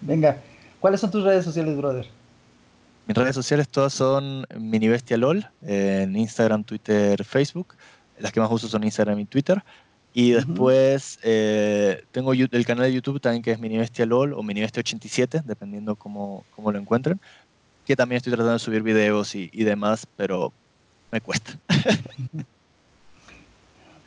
[0.00, 0.38] Venga,
[0.80, 2.06] ¿cuáles son tus redes sociales, brother?
[3.06, 7.74] Mis redes sociales todas son MiniBestiaLol, en Instagram, Twitter, Facebook.
[8.18, 9.62] Las que más uso son Instagram y Twitter.
[10.16, 14.80] Y después eh, tengo el canal de YouTube también que es Minibestia LOL o Minibestia
[14.80, 17.20] 87, dependiendo cómo, cómo, lo encuentren.
[17.84, 20.52] Que también estoy tratando de subir videos y, y demás, pero
[21.10, 21.58] me cuesta.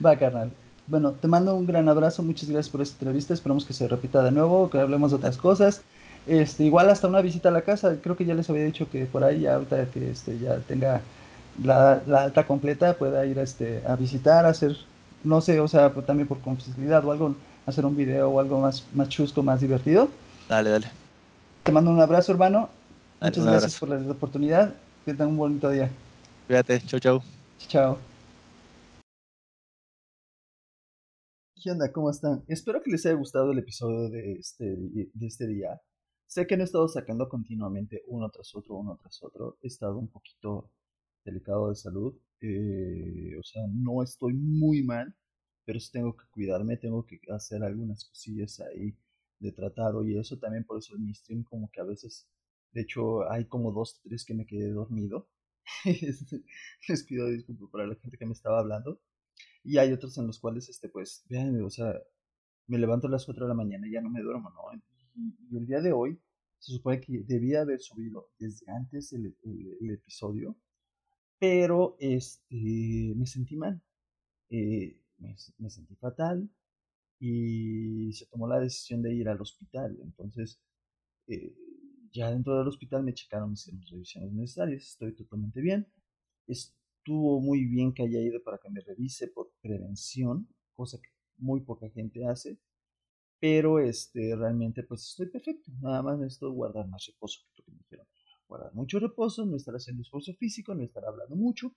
[0.05, 0.49] Va, carnal.
[0.87, 4.23] Bueno, te mando un gran abrazo, muchas gracias por esta entrevista, esperamos que se repita
[4.23, 5.81] de nuevo, que hablemos de otras cosas.
[6.25, 9.05] Este, igual hasta una visita a la casa, creo que ya les había dicho que
[9.05, 11.01] por ahí, ahorita que este, ya tenga
[11.61, 14.77] la, la alta completa, pueda ir este, a visitar, a hacer
[15.27, 18.61] no sé, o sea, pues, también por complejidad o algo, hacer un video o algo
[18.61, 20.09] más, más chusco, más divertido.
[20.47, 20.87] Dale, dale.
[21.63, 22.69] Te mando un abrazo, hermano.
[23.21, 24.73] Muchas gracias por la oportunidad.
[25.03, 25.89] Que tengan un bonito día.
[26.47, 26.81] Cuídate.
[26.81, 27.21] Chau, chau.
[27.67, 27.97] Chao.
[31.61, 31.91] ¿Qué onda?
[31.91, 32.43] ¿Cómo están?
[32.47, 35.81] Espero que les haya gustado el episodio de este, de este día.
[36.27, 39.57] Sé que no he estado sacando continuamente uno tras otro, uno tras otro.
[39.61, 40.71] He estado un poquito
[41.25, 42.13] delicado de salud.
[42.41, 45.15] Eh, o sea, no estoy muy mal,
[45.65, 48.95] pero tengo que cuidarme, tengo que hacer algunas cosillas ahí
[49.39, 52.27] de tratado y eso también por eso en mi stream como que a veces,
[52.71, 55.29] de hecho hay como dos, tres que me quedé dormido.
[55.85, 56.43] Este,
[56.87, 59.01] les pido disculpas para la gente que me estaba hablando.
[59.63, 61.93] Y hay otros en los cuales, este, pues, vean, o sea,
[62.67, 64.61] me levanto a las 4 de la mañana y ya no me duermo, ¿no?
[64.75, 66.21] Y, el día de hoy
[66.59, 69.35] se supone que debía haber subido desde antes el
[69.91, 70.57] episodio,
[71.39, 73.81] pero este, me sentí mal,
[74.49, 76.49] eh, me, sentí fatal
[77.19, 79.97] y se tomó la decisión de ir al hospital.
[80.01, 80.59] Entonces,
[81.27, 81.55] eh,
[82.11, 85.87] ya dentro del hospital me checaron, mis revisiones necesarias, estoy totalmente bien.
[86.47, 91.61] Estuvo muy bien que haya ido para que me revise por prevención, cosa que muy
[91.61, 92.59] poca gente hace.
[93.39, 95.71] Pero este, realmente pues estoy perfecto.
[95.81, 97.41] Nada más necesito guardar más reposo
[98.57, 101.73] guardar mucho reposo, no estar haciendo esfuerzo físico, no estar hablando mucho,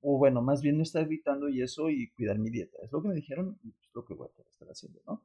[0.00, 2.78] o bueno, más bien no estar gritando y eso y cuidar mi dieta.
[2.82, 5.22] Es lo que me dijeron y es lo que voy a estar haciendo, ¿no?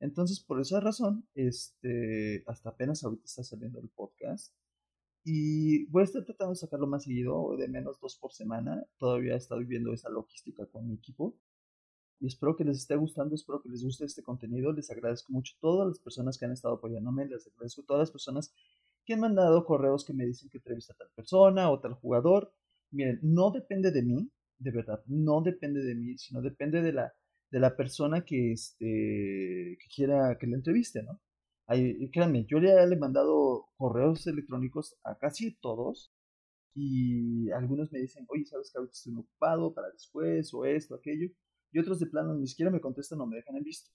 [0.00, 4.54] Entonces, por esa razón, este, hasta apenas ahorita está saliendo el podcast
[5.24, 8.86] y voy a estar tratando de sacarlo más seguido, de menos dos por semana.
[8.96, 11.36] Todavía he estado viendo esa logística con mi equipo.
[12.20, 14.72] Y espero que les esté gustando, espero que les guste este contenido.
[14.72, 18.00] Les agradezco mucho a todas las personas que han estado apoyándome, les agradezco a todas
[18.00, 18.52] las personas
[19.08, 22.52] que han mandado correos que me dicen que entrevista a tal persona o tal jugador.
[22.90, 27.14] Miren, no depende de mí, de verdad, no depende de mí, sino depende de la,
[27.50, 31.22] de la persona que, este, que quiera que le entreviste, ¿no?
[31.68, 36.12] Hay, créanme, yo le he mandado correos electrónicos a casi todos
[36.74, 41.30] y algunos me dicen, oye, ¿sabes que ahorita estoy ocupado para después o esto, aquello?
[41.72, 43.90] Y otros de plano ni siquiera me contestan o me dejan en visto.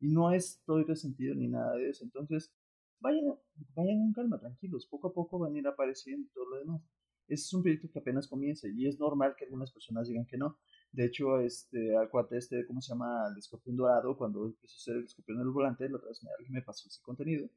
[0.00, 2.04] Y no estoy resentido ni nada de eso.
[2.04, 2.52] Entonces,
[3.00, 3.34] vayan,
[3.74, 6.82] vayan con calma, tranquilos, poco a poco van a ir apareciendo todo lo demás.
[7.26, 10.36] Este es un proyecto que apenas comienza y es normal que algunas personas digan que
[10.36, 10.58] no.
[10.90, 13.28] De hecho, este, al cuate este, ¿cómo se llama?
[13.30, 16.20] El escorpión dorado, cuando empezó a ser el escorpión en el volante, la otra vez
[16.36, 17.48] alguien me pasó ese contenido,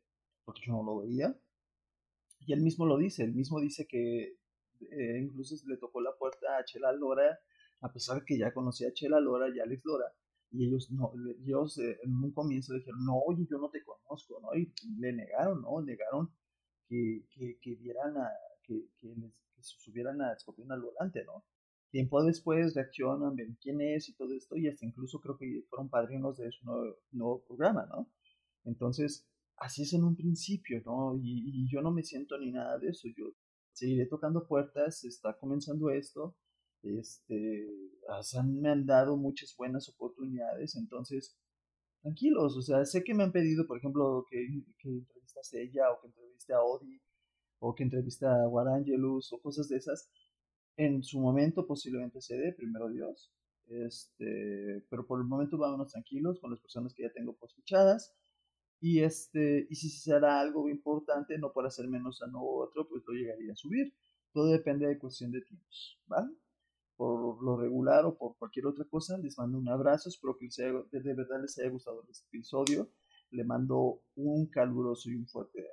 [0.46, 1.36] porque yo no lo veía.
[2.46, 4.38] Y él mismo lo dice, él mismo dice que
[4.80, 7.40] eh, incluso le tocó la puerta a Chela Lora,
[7.82, 10.06] a pesar de que ya conocía a Chela Lora y a Alex Lora,
[10.54, 11.12] y ellos, no,
[11.44, 14.56] ellos eh, en un comienzo dijeron, no, oye, yo no te conozco, ¿no?
[14.56, 15.82] Y le negaron, ¿no?
[15.82, 16.30] Negaron
[16.88, 18.30] que, que, que vieran a,
[18.62, 21.44] que, que, les, que subieran a Escorpión al volante, ¿no?
[21.90, 25.90] Tiempo después reaccionan, ven quién es y todo esto, y hasta incluso creo que fueron
[25.90, 28.12] padrinos de su nuevo, nuevo programa, ¿no?
[28.64, 29.28] Entonces,
[29.58, 31.18] así es en un principio, ¿no?
[31.18, 33.26] Y, y, yo no me siento ni nada de eso, yo
[33.72, 36.36] seguiré tocando puertas, está comenzando esto,
[36.84, 37.68] este,
[38.46, 41.36] me han dado muchas buenas oportunidades, entonces,
[42.02, 44.38] tranquilos, o sea, sé que me han pedido, por ejemplo, que,
[44.80, 47.02] que entrevistas a ella, o que entreviste a Odi,
[47.60, 50.10] o que entreviste a Guarangelus, o cosas de esas,
[50.78, 53.32] en su momento posiblemente se dé, primero Dios,
[53.68, 58.14] este, pero por el momento vámonos tranquilos con las personas que ya tengo fichadas
[58.82, 62.62] Y, este, y si se hará algo importante, no para hacer menos a uno u
[62.62, 63.94] otro, pues lo llegaría a subir.
[64.34, 66.30] Todo depende de cuestión de tiempos, ¿vale?
[67.04, 70.08] Por lo regular o por cualquier otra cosa, les mando un abrazo.
[70.08, 72.90] Espero que de verdad les haya gustado este episodio.
[73.32, 75.66] Le mando un caluroso y un fuerte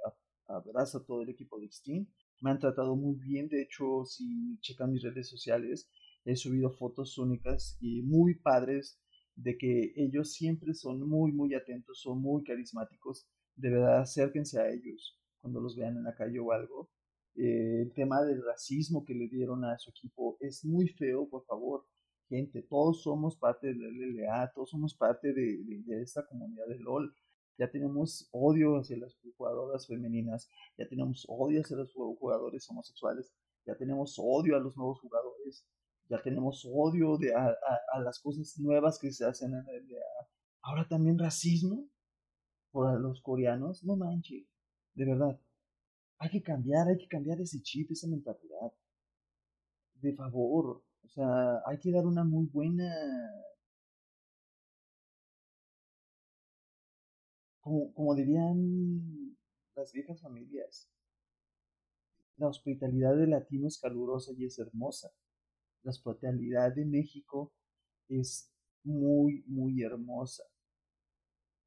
[0.49, 2.09] abrazo a todo el equipo de Steam.
[2.41, 3.47] Me han tratado muy bien.
[3.47, 5.89] De hecho, si checan mis redes sociales,
[6.25, 9.01] he subido fotos únicas y muy padres
[9.37, 13.29] de que ellos siempre son muy, muy atentos, son muy carismáticos.
[13.55, 16.91] De verdad, acérquense a ellos cuando los vean en la calle o algo.
[17.37, 21.45] Eh, el tema del racismo que le dieron a su equipo es muy feo, por
[21.45, 21.87] favor.
[22.29, 27.15] Gente, todos somos parte del LLA, todos somos parte de, de esta comunidad de LOL.
[27.59, 33.33] Ya tenemos odio hacia las jugadoras femeninas, ya tenemos odio hacia los jugadores homosexuales,
[33.67, 35.67] ya tenemos odio a los nuevos jugadores
[36.11, 37.57] ya tenemos odio de, a,
[38.01, 39.87] las cosas nuevas que se hacen en el
[40.61, 41.89] Ahora también racismo
[42.73, 44.45] por los coreanos, no manches,
[44.95, 45.41] de verdad.
[46.21, 48.73] Hay que cambiar, hay que cambiar ese chip, esa mentalidad.
[50.01, 52.87] De favor, o sea, hay que dar una muy buena
[57.61, 59.37] como, como, dirían
[59.77, 60.89] las viejas familias,
[62.37, 65.11] la hospitalidad de latino es calurosa y es hermosa
[65.83, 67.53] la hospitalidad de México
[68.09, 68.51] es
[68.85, 70.45] muy, muy hermosa.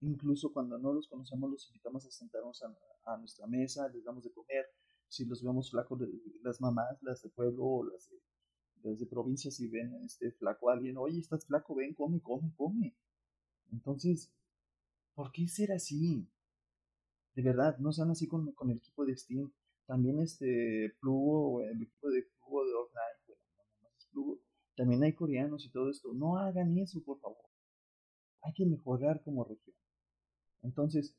[0.01, 2.76] Incluso cuando no los conocemos, los invitamos a sentarnos a,
[3.18, 4.66] nuestra mesa, les damos de comer.
[5.08, 5.99] Si los vemos flacos,
[6.41, 8.10] las mamás, las de pueblo o las
[8.82, 12.51] de, de provincia, si ven este flaco a alguien, oye, estás flaco, ven, come, come,
[12.56, 12.95] come.
[13.72, 14.32] Entonces,
[15.14, 16.28] ¿por qué ser así?
[17.36, 19.51] De verdad, no sean así con, con el equipo de Steam.
[19.86, 23.24] También este Plugo, el equipo de Plugo de Orknight,
[24.76, 26.14] también hay coreanos y todo esto.
[26.14, 27.45] No hagan eso, por favor.
[28.41, 29.76] Hay que mejorar como región.
[30.62, 31.16] Entonces,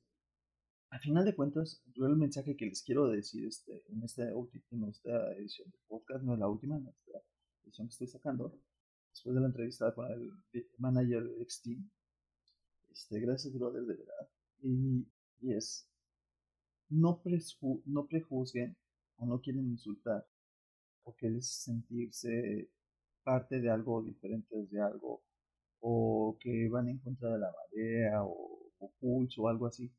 [0.94, 4.84] a final de cuentas, yo el mensaje que les quiero decir este, en, esta, en
[4.88, 7.20] esta edición del podcast, no es la última, en esta
[7.64, 8.56] edición que estoy sacando,
[9.10, 10.30] después de la entrevista con el
[10.78, 11.90] manager de X-Team,
[12.92, 14.28] este, gracias, brother, de verdad.
[14.62, 15.04] Y,
[15.40, 15.88] y es,
[16.90, 17.20] no,
[17.86, 18.76] no prejuzguen
[19.16, 20.24] o no quieren insultar
[21.02, 22.70] o quieren sentirse
[23.24, 25.24] parte de algo diferente de algo,
[25.80, 28.92] o que van en contra de la marea, o, o
[29.38, 29.90] o algo así.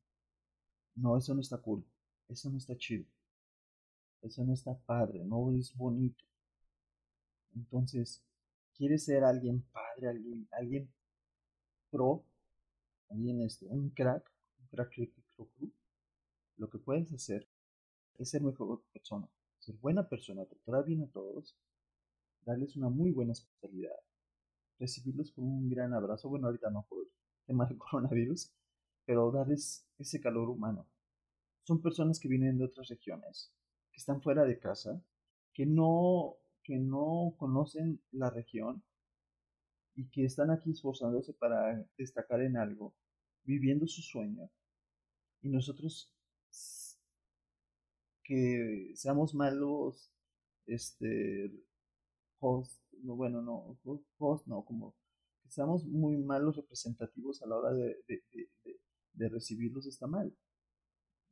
[0.95, 1.85] No, eso no está cool,
[2.29, 3.05] eso no está chido,
[4.21, 6.23] eso no está padre, no es bonito.
[7.55, 8.21] Entonces,
[8.75, 10.89] quieres ser alguien padre, alguien, alguien
[11.89, 12.23] pro,
[13.09, 14.29] alguien este, un crack,
[14.59, 14.91] un crack
[16.57, 17.47] lo que puedes hacer
[18.17, 19.27] es ser mejor persona,
[19.59, 21.55] ser buena persona, tratar bien a todos
[22.45, 23.95] darles una muy buena hospitalidad,
[24.79, 27.09] recibirlos con un gran abrazo, bueno, ahorita no por el
[27.45, 28.51] tema del coronavirus,
[29.05, 30.87] pero darles ese calor humano.
[31.63, 33.51] Son personas que vienen de otras regiones,
[33.91, 35.01] que están fuera de casa,
[35.53, 38.83] que no, que no conocen la región
[39.95, 42.93] y que están aquí esforzándose para destacar en algo,
[43.43, 44.49] viviendo su sueño.
[45.41, 46.11] Y nosotros
[48.25, 50.11] que seamos malos,
[50.65, 51.51] este,
[52.39, 53.77] host, no, bueno, no,
[54.17, 54.95] host no, como
[55.43, 58.79] que seamos muy malos representativos a la hora de, de,
[59.17, 60.35] recibirlos está mal.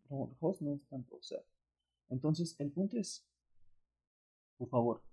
[0.09, 1.39] No, host no es tanto, o sea.
[2.09, 3.25] Entonces, el punto es,
[4.57, 5.03] por favor,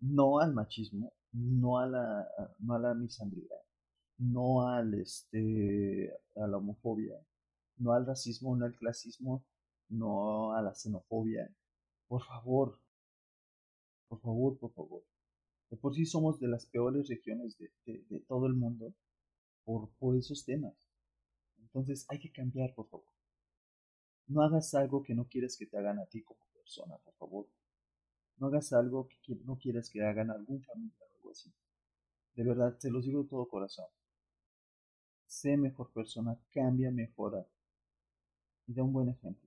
[0.00, 2.28] no al machismo, no a la,
[2.58, 3.56] no a la misandría,
[4.18, 7.18] no al, este, a la homofobia,
[7.78, 9.44] no al racismo, no al clasismo,
[9.88, 11.54] no a la xenofobia.
[12.08, 12.78] Por favor,
[14.08, 15.02] por favor, por favor.
[15.70, 18.94] De por sí somos de las peores regiones de, todo el mundo
[19.64, 20.74] por, por esos temas.
[21.76, 23.04] Entonces hay que cambiar, por favor.
[24.28, 27.46] No hagas algo que no quieres que te hagan a ti como persona, por favor.
[28.38, 31.52] No hagas algo que no quieras que hagan a algún familiar o algo así.
[32.34, 33.84] De verdad, te los digo de todo corazón.
[35.26, 37.46] Sé mejor persona, cambia, mejora
[38.66, 39.46] y da un buen ejemplo.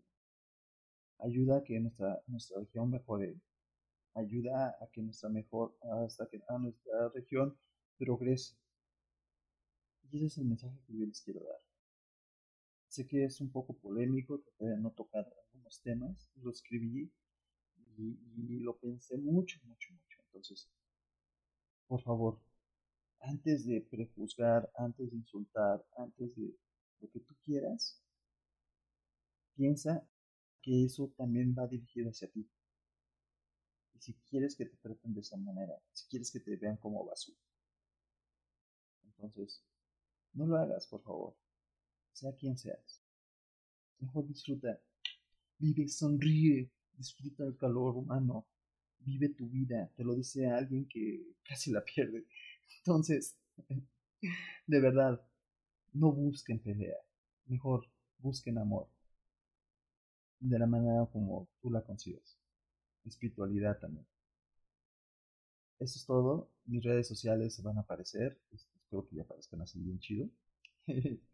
[1.18, 3.42] Ayuda a que nuestra, nuestra región mejore
[4.14, 5.76] ayuda a que nuestra mejor,
[6.06, 7.58] hasta que a nuestra región
[7.98, 8.56] progrese.
[10.12, 11.69] Y ese es el mensaje que yo les quiero dar.
[12.90, 17.11] Sé que es un poco polémico, traté de no tocar algunos temas, lo escribí
[17.98, 20.20] y, lo pensé mucho, mucho, mucho.
[20.26, 20.68] Entonces,
[21.88, 22.40] por favor,
[23.20, 26.56] antes de prejuzgar, antes de insultar, antes de
[26.99, 28.02] lo que tú quieras,
[29.53, 30.03] piensa
[30.64, 32.49] que eso también va dirigido hacia ti.
[33.94, 37.06] Y si quieres que te traten de esa manera, si quieres que te vean como
[37.06, 37.38] basura,
[39.03, 39.64] entonces
[40.34, 41.36] no lo hagas, por favor,
[42.20, 43.02] sea quien seas.
[44.00, 44.80] Mejor disfruta.
[45.60, 48.48] Vive, sonríe, disfruta el calor humano.
[49.00, 49.90] Vive tu vida.
[49.96, 52.26] Te lo dice alguien que casi la pierde.
[52.80, 53.38] Entonces,
[54.68, 55.22] de verdad,
[55.94, 56.98] no busquen pelea.
[57.48, 57.88] Mejor
[58.20, 58.88] busquen amor.
[60.41, 62.38] De la manera como tú la consigas.
[63.06, 64.06] Espiritualidad también.
[65.80, 66.50] Eso es todo.
[66.66, 68.38] Mis redes sociales van a aparecer.
[68.52, 70.30] Espero que ya aparezcan así bien chido.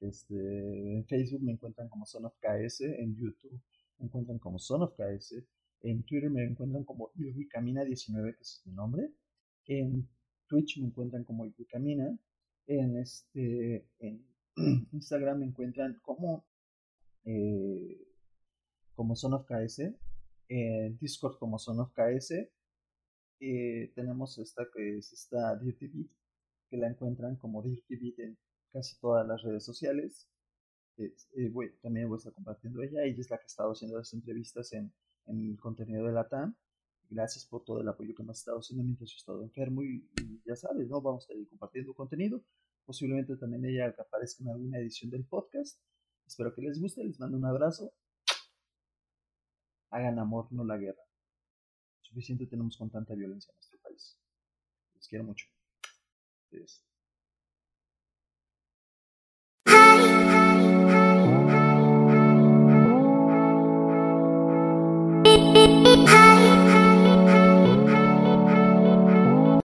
[0.00, 2.82] este, en Facebook me encuentran como Son of KS.
[2.82, 3.60] En YouTube
[3.98, 5.42] me encuentran como Son of KS.
[5.82, 9.10] En Twitter me encuentran como Camina19, que es mi nombre.
[9.66, 10.08] En
[10.46, 12.18] Twitch me encuentran como Camina.
[12.66, 14.26] En, este, en
[14.92, 16.46] Instagram me encuentran como,
[17.24, 18.06] eh,
[18.94, 19.94] como Son of KS.
[20.48, 22.32] En Discord como Son of KS
[23.40, 26.10] eh, tenemos esta que es esta Dirty Beat,
[26.70, 28.38] que la encuentran como Dirty Beat en
[28.76, 30.28] casi todas las redes sociales.
[30.98, 31.14] Eh,
[31.82, 33.04] también voy a estar compartiendo ella.
[33.04, 34.92] Ella es la que ha estado haciendo las entrevistas en,
[35.26, 36.54] el contenido de la TAM.
[37.08, 39.82] Gracias por todo el apoyo que me ha estado haciendo mientras yo he estado enfermo
[39.82, 40.06] y,
[40.44, 41.00] ya sabes, ¿no?
[41.00, 42.42] Vamos a estar compartiendo contenido.
[42.84, 45.80] Posiblemente también ella aparezca en alguna edición del podcast.
[46.26, 47.92] Espero que les guste, les mando un abrazo.
[49.90, 51.02] Hagan amor, no la guerra.
[52.02, 54.18] Suficiente tenemos con tanta violencia en nuestro país.
[54.94, 55.46] Les quiero mucho.
[56.52, 56.95] Adiós.